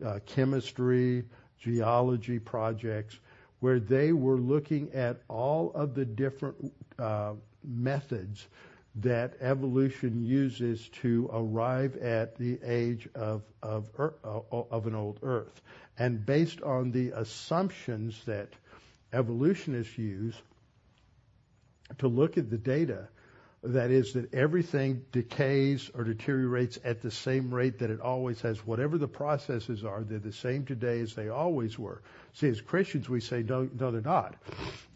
[0.04, 1.26] uh, chemistry,
[1.60, 3.20] geology projects,
[3.60, 8.48] where they were looking at all of the different uh, methods
[8.96, 15.62] that evolution uses to arrive at the age of of, of an old Earth.
[15.98, 18.48] And based on the assumptions that
[19.12, 20.42] evolutionists use
[21.98, 23.08] to look at the data,
[23.62, 28.66] that is, that everything decays or deteriorates at the same rate that it always has.
[28.66, 32.02] Whatever the processes are, they're the same today as they always were.
[32.34, 34.36] See, as Christians, we say, no, no they're not.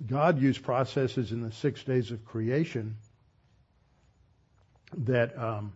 [0.07, 2.95] God used processes in the six days of creation
[4.99, 5.73] that um,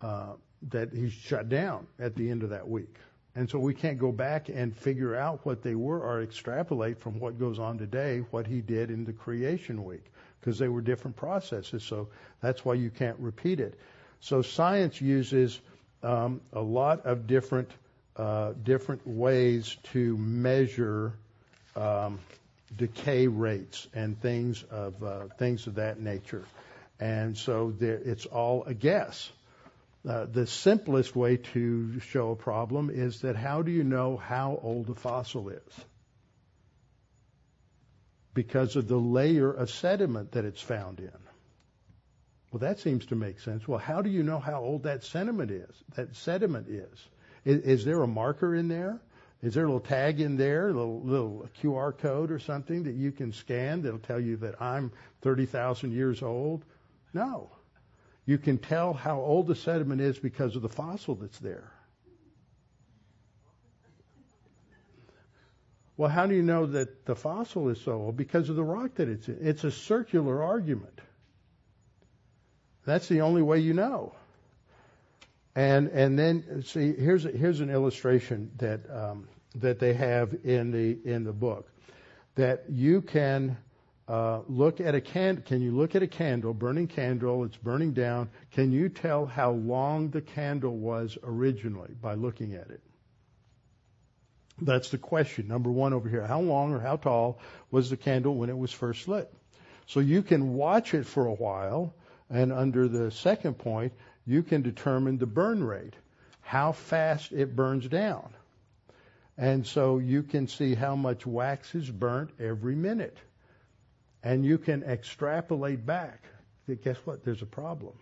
[0.00, 0.34] uh,
[0.70, 2.94] that He shut down at the end of that week.
[3.34, 7.20] And so we can't go back and figure out what they were or extrapolate from
[7.20, 10.06] what goes on today what he did in the creation week
[10.40, 11.82] because they were different processes.
[11.82, 12.08] So
[12.40, 13.78] that's why you can't repeat it.
[14.20, 15.60] So science uses
[16.02, 17.70] um, a lot of different
[18.16, 21.12] uh, different ways to measure
[21.76, 22.18] um,
[22.76, 26.44] decay rates and things of uh, things of that nature.
[26.98, 29.30] And so there, it's all a guess.
[30.08, 34.58] Uh, the simplest way to show a problem is that how do you know how
[34.62, 35.84] old a fossil is?
[38.38, 41.10] Because of the layer of sediment that it's found in.
[42.52, 43.66] Well, that seems to make sense.
[43.66, 45.74] Well, how do you know how old that sediment is?
[45.96, 47.08] That sediment is.
[47.44, 49.00] Is, is there a marker in there?
[49.42, 52.94] Is there a little tag in there, a little, little QR code or something that
[52.94, 56.64] you can scan that'll tell you that I'm 30,000 years old?
[57.12, 57.50] No.
[58.24, 61.72] You can tell how old the sediment is because of the fossil that's there.
[65.98, 68.16] Well, how do you know that the fossil is so old?
[68.16, 69.38] Because of the rock that it's in.
[69.40, 71.00] It's a circular argument.
[72.86, 74.14] That's the only way you know.
[75.56, 80.70] And and then see here's a, here's an illustration that um, that they have in
[80.70, 81.68] the in the book
[82.36, 83.56] that you can
[84.06, 85.38] uh, look at a can.
[85.38, 87.42] Can you look at a candle, burning candle?
[87.42, 88.30] It's burning down.
[88.52, 92.80] Can you tell how long the candle was originally by looking at it?
[94.60, 95.48] That's the question.
[95.48, 96.26] Number one over here.
[96.26, 97.38] How long or how tall
[97.70, 99.32] was the candle when it was first lit?
[99.86, 101.94] So you can watch it for a while,
[102.28, 103.92] and under the second point,
[104.26, 105.94] you can determine the burn rate,
[106.40, 108.30] how fast it burns down.
[109.36, 113.16] And so you can see how much wax is burnt every minute.
[114.22, 116.24] And you can extrapolate back
[116.76, 117.24] guess what?
[117.24, 117.94] There's a problem.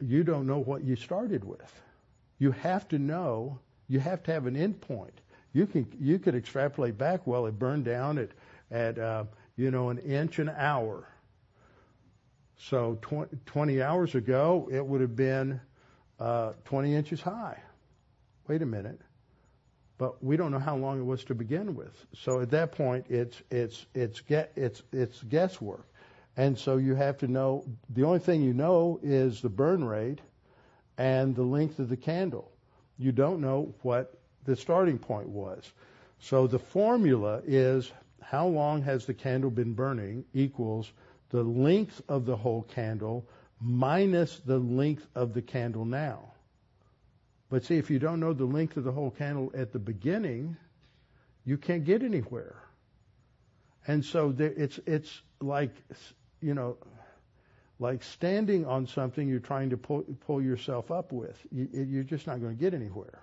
[0.00, 1.80] You don't know what you started with.
[2.38, 5.12] You have to know, you have to have an endpoint.
[5.52, 7.26] you can you could extrapolate back.
[7.26, 8.30] Well, it burned down at
[8.70, 9.24] at uh,
[9.56, 11.08] you know an inch an hour.
[12.56, 15.60] So 20, 20 hours ago, it would have been
[16.18, 17.60] uh, 20 inches high.
[18.46, 19.00] Wait a minute.
[19.98, 22.06] But we don't know how long it was to begin with.
[22.14, 25.86] So at that point, it's it's it's get it's it's guesswork.
[26.36, 30.20] And so you have to know the only thing you know is the burn rate
[30.98, 32.50] and the length of the candle.
[32.98, 35.72] You don't know what the starting point was.
[36.18, 37.90] So the formula is
[38.22, 40.92] how long has the candle been burning equals
[41.30, 43.26] the length of the whole candle
[43.60, 46.32] minus the length of the candle now.
[47.50, 50.56] But see, if you don't know the length of the whole candle at the beginning,
[51.44, 52.56] you can't get anywhere.
[53.86, 55.70] And so there, it's it's like
[56.40, 56.76] you know,
[57.84, 61.38] like standing on something you're trying to pull, pull yourself up with.
[61.52, 63.20] You, you're just not going to get anywhere.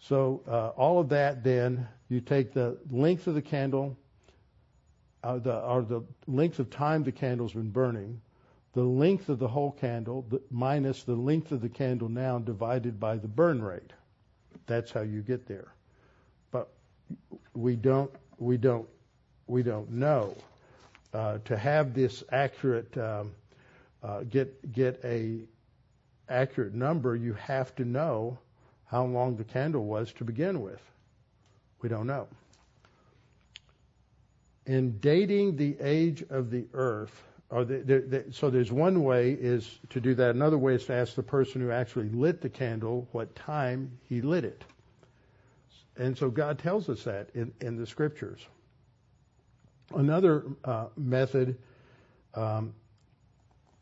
[0.00, 3.94] So uh, all of that, then you take the length of the candle,
[5.22, 8.22] uh, the, or the length of time the candle's been burning,
[8.72, 12.98] the length of the whole candle the, minus the length of the candle now divided
[12.98, 13.92] by the burn rate.
[14.66, 15.74] That's how you get there.
[16.50, 16.70] But
[17.52, 18.88] we don't, we don't,
[19.46, 20.34] we don't know.
[21.12, 23.30] Uh, to have this accurate, um,
[24.04, 25.40] uh, get get a
[26.28, 28.38] accurate number, you have to know
[28.86, 30.80] how long the candle was to begin with.
[31.82, 32.28] We don't know.
[34.66, 39.32] In dating the age of the earth, or the, the, the, so there's one way
[39.32, 40.30] is to do that.
[40.30, 44.22] Another way is to ask the person who actually lit the candle what time he
[44.22, 44.64] lit it.
[45.96, 48.40] And so God tells us that in, in the scriptures.
[49.94, 51.58] Another uh, method,
[52.34, 52.74] um,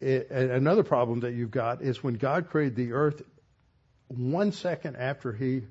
[0.03, 3.23] it, another problem that you've got is when God created the earth,
[4.09, 5.63] one second after He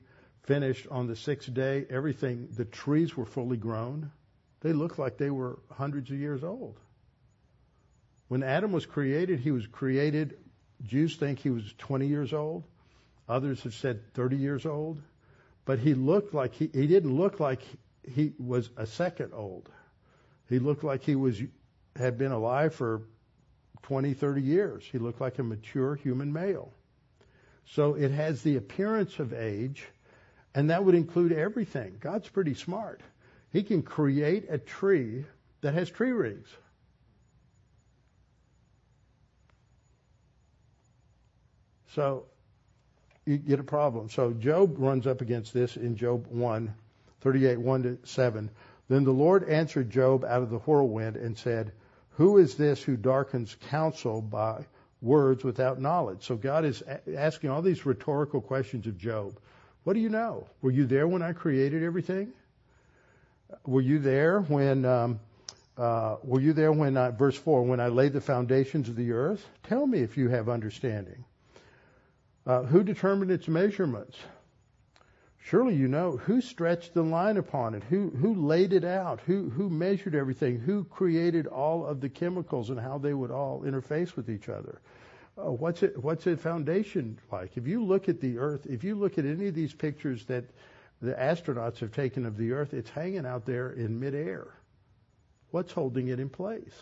[0.44, 4.12] finished on the sixth day, everything, the trees were fully grown.
[4.62, 6.80] They looked like they were hundreds of years old.
[8.30, 10.38] When Adam was created, he was created,
[10.84, 12.64] Jews think he was 20 years old.
[13.28, 15.02] Others have said 30 years old.
[15.66, 17.62] But he looked like he, he didn't look like
[18.04, 19.70] he was a second old.
[20.50, 21.42] He looked like he was
[21.96, 23.02] had been alive for
[23.84, 24.84] 20, 30 years.
[24.90, 26.72] He looked like a mature human male.
[27.66, 29.88] So it has the appearance of age,
[30.54, 31.98] and that would include everything.
[32.00, 33.02] God's pretty smart.
[33.52, 35.26] He can create a tree
[35.62, 36.48] that has tree rings.
[41.96, 42.26] So
[43.26, 44.10] you get a problem.
[44.10, 46.74] So Job runs up against this in Job 1,
[47.22, 48.50] 38, 1 to 7.
[48.88, 51.72] Then the Lord answered Job out of the whirlwind and said,
[52.12, 54.66] Who is this who darkens counsel by
[55.02, 56.24] words without knowledge?
[56.24, 56.84] So God is
[57.16, 59.40] asking all these rhetorical questions of Job.
[59.84, 60.48] What do you know?
[60.62, 62.34] Were you there when I created everything?
[63.66, 65.20] Were you there when, um,
[65.78, 69.12] uh, were you there when, I, verse 4, when I laid the foundations of the
[69.12, 69.46] earth?
[69.64, 71.24] Tell me if you have understanding.
[72.46, 74.18] Uh, who determined its measurements?
[75.44, 79.50] Surely you know who stretched the line upon it, who who laid it out, who
[79.50, 84.16] who measured everything, who created all of the chemicals and how they would all interface
[84.16, 84.82] with each other.
[85.38, 87.58] Uh, what's it what's its foundation like?
[87.58, 90.46] If you look at the Earth, if you look at any of these pictures that
[91.02, 94.48] the astronauts have taken of the Earth, it's hanging out there in midair.
[95.50, 96.76] What's holding it in place?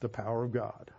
[0.00, 0.90] The power of God.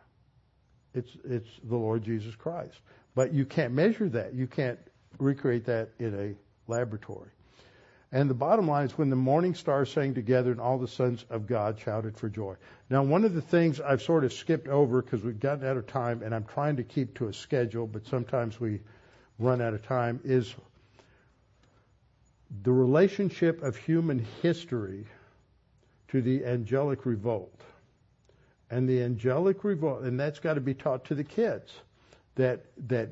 [0.94, 2.80] It's it's the Lord Jesus Christ.
[3.16, 4.34] But you can't measure that.
[4.34, 4.80] You can't
[5.20, 7.30] recreate that in a laboratory.
[8.14, 11.26] And the bottom line is when the morning stars sang together and all the sons
[11.30, 12.56] of God shouted for joy.
[12.90, 15.88] Now, one of the things I've sort of skipped over because we've gotten out of
[15.88, 18.82] time and I'm trying to keep to a schedule, but sometimes we
[19.40, 20.54] run out of time, is
[22.64, 25.06] the relationship of human history
[26.10, 27.62] to the angelic revolt.
[28.70, 31.72] And the angelic revolt, and that's got to be taught to the kids
[32.36, 33.10] that that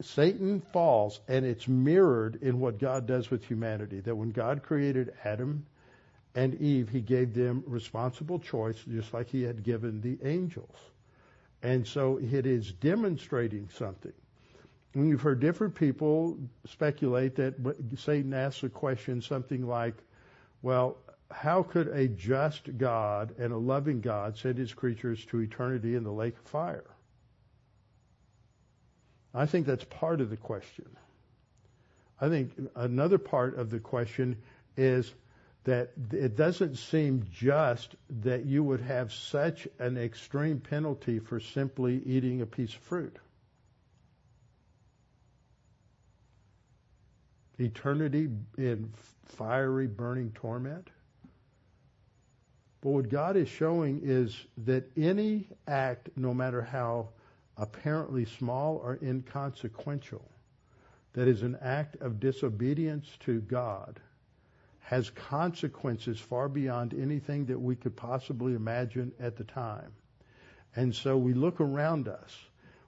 [0.00, 4.00] Satan falls and it's mirrored in what God does with humanity.
[4.00, 5.66] That when God created Adam
[6.34, 10.76] and Eve, he gave them responsible choice just like he had given the angels.
[11.62, 14.12] And so it is demonstrating something.
[14.94, 17.54] And you've heard different people speculate that
[17.96, 19.94] Satan asks a question something like,
[20.62, 20.98] well,
[21.30, 26.04] how could a just God and a loving God send his creatures to eternity in
[26.04, 26.93] the lake of fire?
[29.34, 30.86] I think that's part of the question.
[32.20, 34.36] I think another part of the question
[34.76, 35.12] is
[35.64, 42.02] that it doesn't seem just that you would have such an extreme penalty for simply
[42.04, 43.18] eating a piece of fruit.
[47.58, 48.28] eternity
[48.58, 48.92] in
[49.26, 50.88] fiery, burning torment.
[52.80, 57.08] But what God is showing is that any act, no matter how
[57.56, 60.24] apparently small or inconsequential,
[61.12, 64.00] that is an act of disobedience to God,
[64.80, 69.92] has consequences far beyond anything that we could possibly imagine at the time.
[70.76, 72.36] And so we look around us.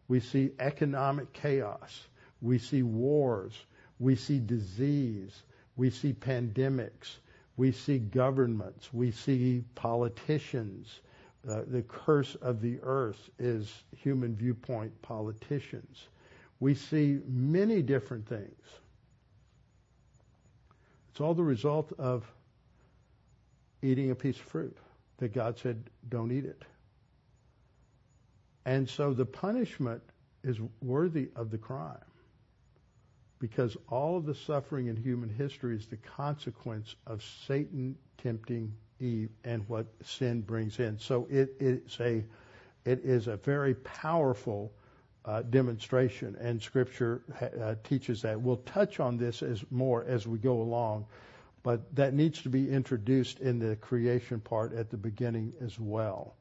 [0.08, 2.06] We see economic chaos.
[2.42, 3.54] We see wars.
[3.98, 5.42] We see disease.
[5.76, 7.16] We see pandemics.
[7.56, 8.92] We see governments.
[8.92, 11.00] We see politicians.
[11.48, 16.08] Uh, the curse of the earth is human viewpoint politicians.
[16.58, 18.62] We see many different things.
[21.10, 22.30] It's all the result of
[23.80, 24.76] eating a piece of fruit
[25.18, 26.62] that God said, don't eat it.
[28.64, 30.02] And so the punishment
[30.42, 31.98] is worthy of the crime
[33.38, 39.30] because all of the suffering in human history is the consequence of Satan tempting Eve
[39.44, 40.98] and what sin brings in.
[40.98, 42.24] So it is a
[42.84, 44.72] it is a very powerful
[45.24, 47.22] uh, demonstration, and Scripture
[47.60, 48.40] uh, teaches that.
[48.40, 51.06] We'll touch on this as more as we go along,
[51.64, 56.36] but that needs to be introduced in the creation part at the beginning as well.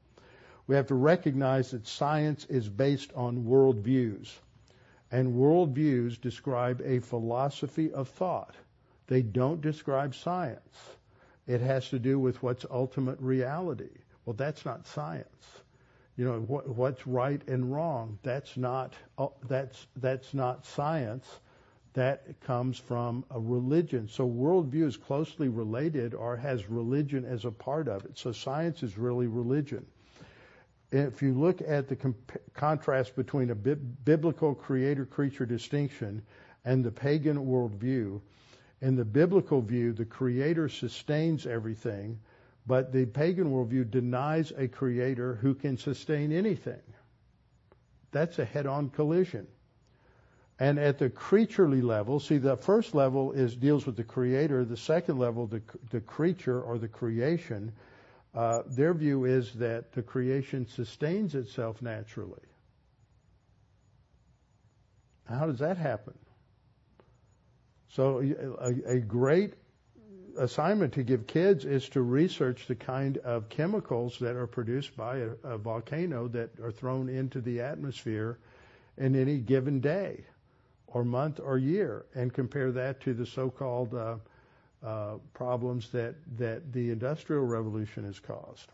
[0.68, 4.32] We have to recognize that science is based on worldviews,
[5.12, 8.56] and worldviews describe a philosophy of thought.
[9.08, 10.78] They don't describe science.
[11.48, 13.90] It has to do with what's ultimate reality.
[14.26, 15.62] Well, that's not science
[16.18, 18.18] you know what, what's right and wrong.
[18.24, 21.28] That's not uh, that's that's not science.
[21.94, 24.10] That comes from a religion.
[24.10, 28.18] So worldview is closely related or has religion as a part of it.
[28.18, 29.86] So science is really religion.
[30.92, 36.22] If you look at the comp- contrast between a bi- biblical creator-creature distinction
[36.66, 38.20] and the pagan worldview,
[38.82, 42.20] in the biblical view, the creator sustains everything
[42.68, 46.82] but the pagan worldview denies a creator who can sustain anything.
[48.12, 49.48] That's a head on collision.
[50.58, 54.64] And at the creaturely level, see, the first level is deals with the creator.
[54.64, 55.62] The second level, the,
[55.92, 57.74] the creature or the creation,
[58.34, 62.42] uh, their view is that the creation sustains itself naturally.
[65.28, 66.14] How does that happen?
[67.96, 68.22] So,
[68.60, 69.54] a, a great
[70.38, 75.20] assignment to give kids is to research the kind of chemicals that are produced by
[75.20, 78.38] a, a volcano that are thrown into the atmosphere
[78.98, 80.26] in any given day
[80.88, 84.16] or month or year and compare that to the so-called uh,
[84.86, 88.70] uh, problems that, that the Industrial Revolution has caused.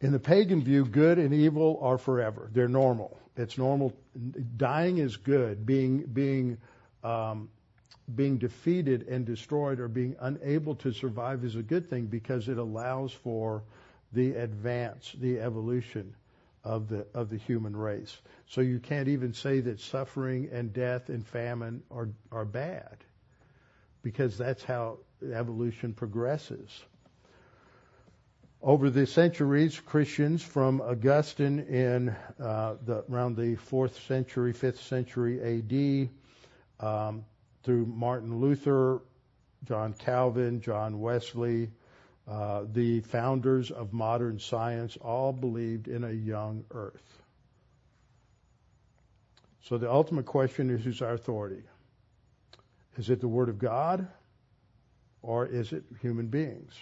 [0.00, 2.50] In the pagan view, good and evil are forever.
[2.52, 3.20] They're normal.
[3.36, 3.94] It's normal.
[4.56, 5.64] Dying is good.
[5.64, 6.58] Being being
[7.02, 7.48] um,
[8.14, 12.58] being defeated and destroyed or being unable to survive is a good thing because it
[12.58, 13.62] allows for
[14.12, 16.14] the advance, the evolution
[16.64, 18.16] of the of the human race.
[18.46, 22.98] So you can't even say that suffering and death and famine are are bad
[24.02, 24.98] because that's how
[25.32, 26.84] evolution progresses.
[28.60, 35.40] Over the centuries, Christians from Augustine in uh, the, around the fourth century, fifth century
[35.40, 36.10] A.D.
[36.82, 37.24] Um,
[37.62, 39.00] through Martin Luther,
[39.64, 41.70] John Calvin, John Wesley,
[42.28, 47.22] uh, the founders of modern science all believed in a young earth.
[49.62, 51.62] So the ultimate question is who's our authority?
[52.96, 54.06] Is it the Word of God
[55.22, 56.74] or is it human beings?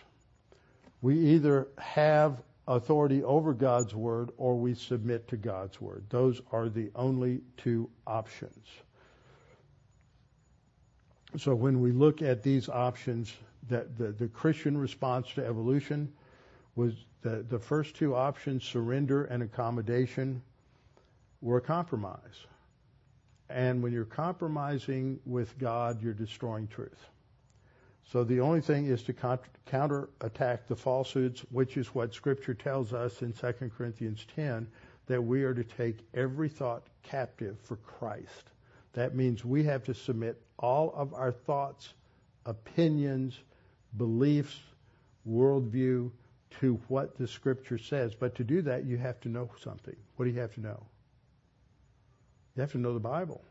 [1.02, 6.04] We either have authority over God's Word or we submit to God's Word.
[6.08, 8.66] Those are the only two options.
[11.38, 13.32] So when we look at these options,
[13.68, 16.12] that the, the Christian response to evolution
[16.74, 20.42] was the, the first two options, surrender and accommodation,
[21.40, 22.46] were a compromise.
[23.48, 27.08] And when you're compromising with God, you're destroying truth.
[28.04, 29.12] So the only thing is to
[29.66, 34.66] counter attack the falsehoods, which is what Scripture tells us in 2 Corinthians 10,
[35.06, 38.50] that we are to take every thought captive for Christ.
[38.94, 41.94] That means we have to submit all of our thoughts,
[42.46, 43.36] opinions,
[43.96, 44.56] beliefs,
[45.28, 46.10] worldview
[46.60, 48.14] to what the scripture says.
[48.14, 49.96] But to do that, you have to know something.
[50.16, 50.82] What do you have to know?
[52.54, 53.42] You have to know the Bible.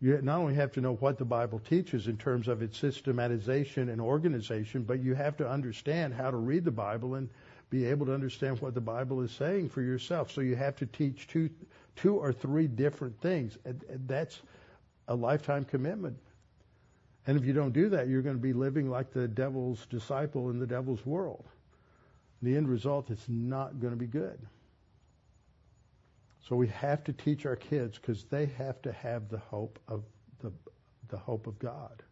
[0.00, 3.88] You not only have to know what the Bible teaches in terms of its systematization
[3.88, 7.30] and organization, but you have to understand how to read the Bible and
[7.70, 10.30] be able to understand what the Bible is saying for yourself.
[10.30, 11.48] So you have to teach two,
[11.96, 13.56] two or three different things.
[13.64, 14.42] And that's
[15.08, 16.18] a lifetime commitment.
[17.26, 20.50] And if you don't do that, you're going to be living like the devil's disciple
[20.50, 21.44] in the devil's world.
[22.42, 24.38] The end result is not going to be good.
[26.46, 30.02] So we have to teach our kids because they have to have the hope of
[30.40, 30.52] the,
[31.08, 32.02] the hope of God.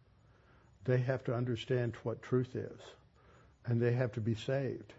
[0.85, 2.81] They have to understand what truth is,
[3.65, 4.93] and they have to be saved.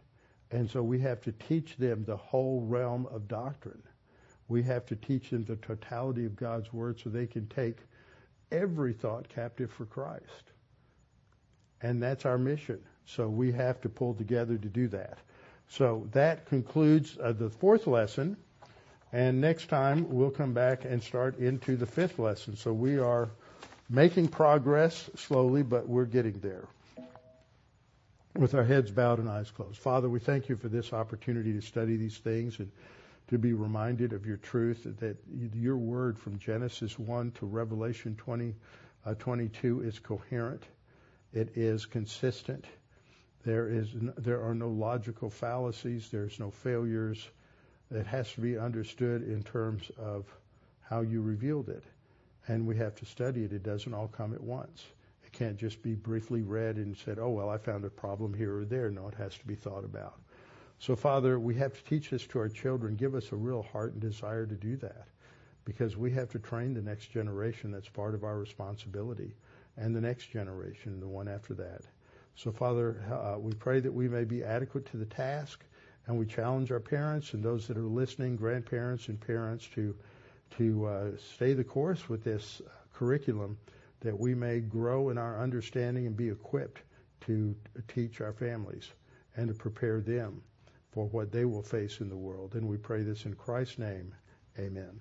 [0.53, 3.83] And so we have to teach them the whole realm of doctrine.
[4.49, 7.79] We have to teach them the totality of God's word so they can take
[8.53, 10.53] every thought captive for Christ.
[11.83, 12.81] And that's our mission.
[13.07, 15.19] So we have to pull together to do that.
[15.69, 18.37] So that concludes uh, the fourth lesson.
[19.13, 22.57] And next time we'll come back and start into the fifth lesson.
[22.57, 23.29] So we are
[23.89, 26.67] making progress slowly, but we're getting there.
[28.37, 29.79] With our heads bowed and eyes closed.
[29.79, 32.71] Father, we thank you for this opportunity to study these things and
[33.29, 35.17] to be reminded of your truth, that
[35.55, 38.55] your word from Genesis 1 to Revelation 20,
[39.07, 40.63] uh, 22 is coherent.
[41.33, 42.65] It is consistent.
[43.45, 46.09] There is there are no logical fallacies.
[46.11, 47.29] There's no failures.
[47.91, 50.27] It has to be understood in terms of
[50.81, 51.85] how you revealed it,
[52.49, 53.53] and we have to study it.
[53.53, 54.85] It doesn't all come at once.
[55.25, 58.57] It can't just be briefly read and said, "Oh well, I found a problem here
[58.57, 60.19] or there." No, it has to be thought about.
[60.79, 62.97] So, Father, we have to teach this to our children.
[62.97, 65.07] Give us a real heart and desire to do that,
[65.65, 67.71] because we have to train the next generation.
[67.71, 69.35] That's part of our responsibility,
[69.77, 71.83] and the next generation, the one after that.
[72.37, 75.65] So, Father, uh, we pray that we may be adequate to the task,
[76.07, 79.95] and we challenge our parents and those that are listening, grandparents and parents, to
[80.59, 82.61] to uh, stay the course with this
[82.93, 83.57] curriculum,
[84.01, 86.83] that we may grow in our understanding and be equipped
[87.23, 87.57] to
[87.89, 88.91] teach our families
[89.37, 90.43] and to prepare them
[90.95, 92.55] for what they will face in the world.
[92.55, 94.15] And we pray this in Christ's name.
[94.57, 95.01] Amen.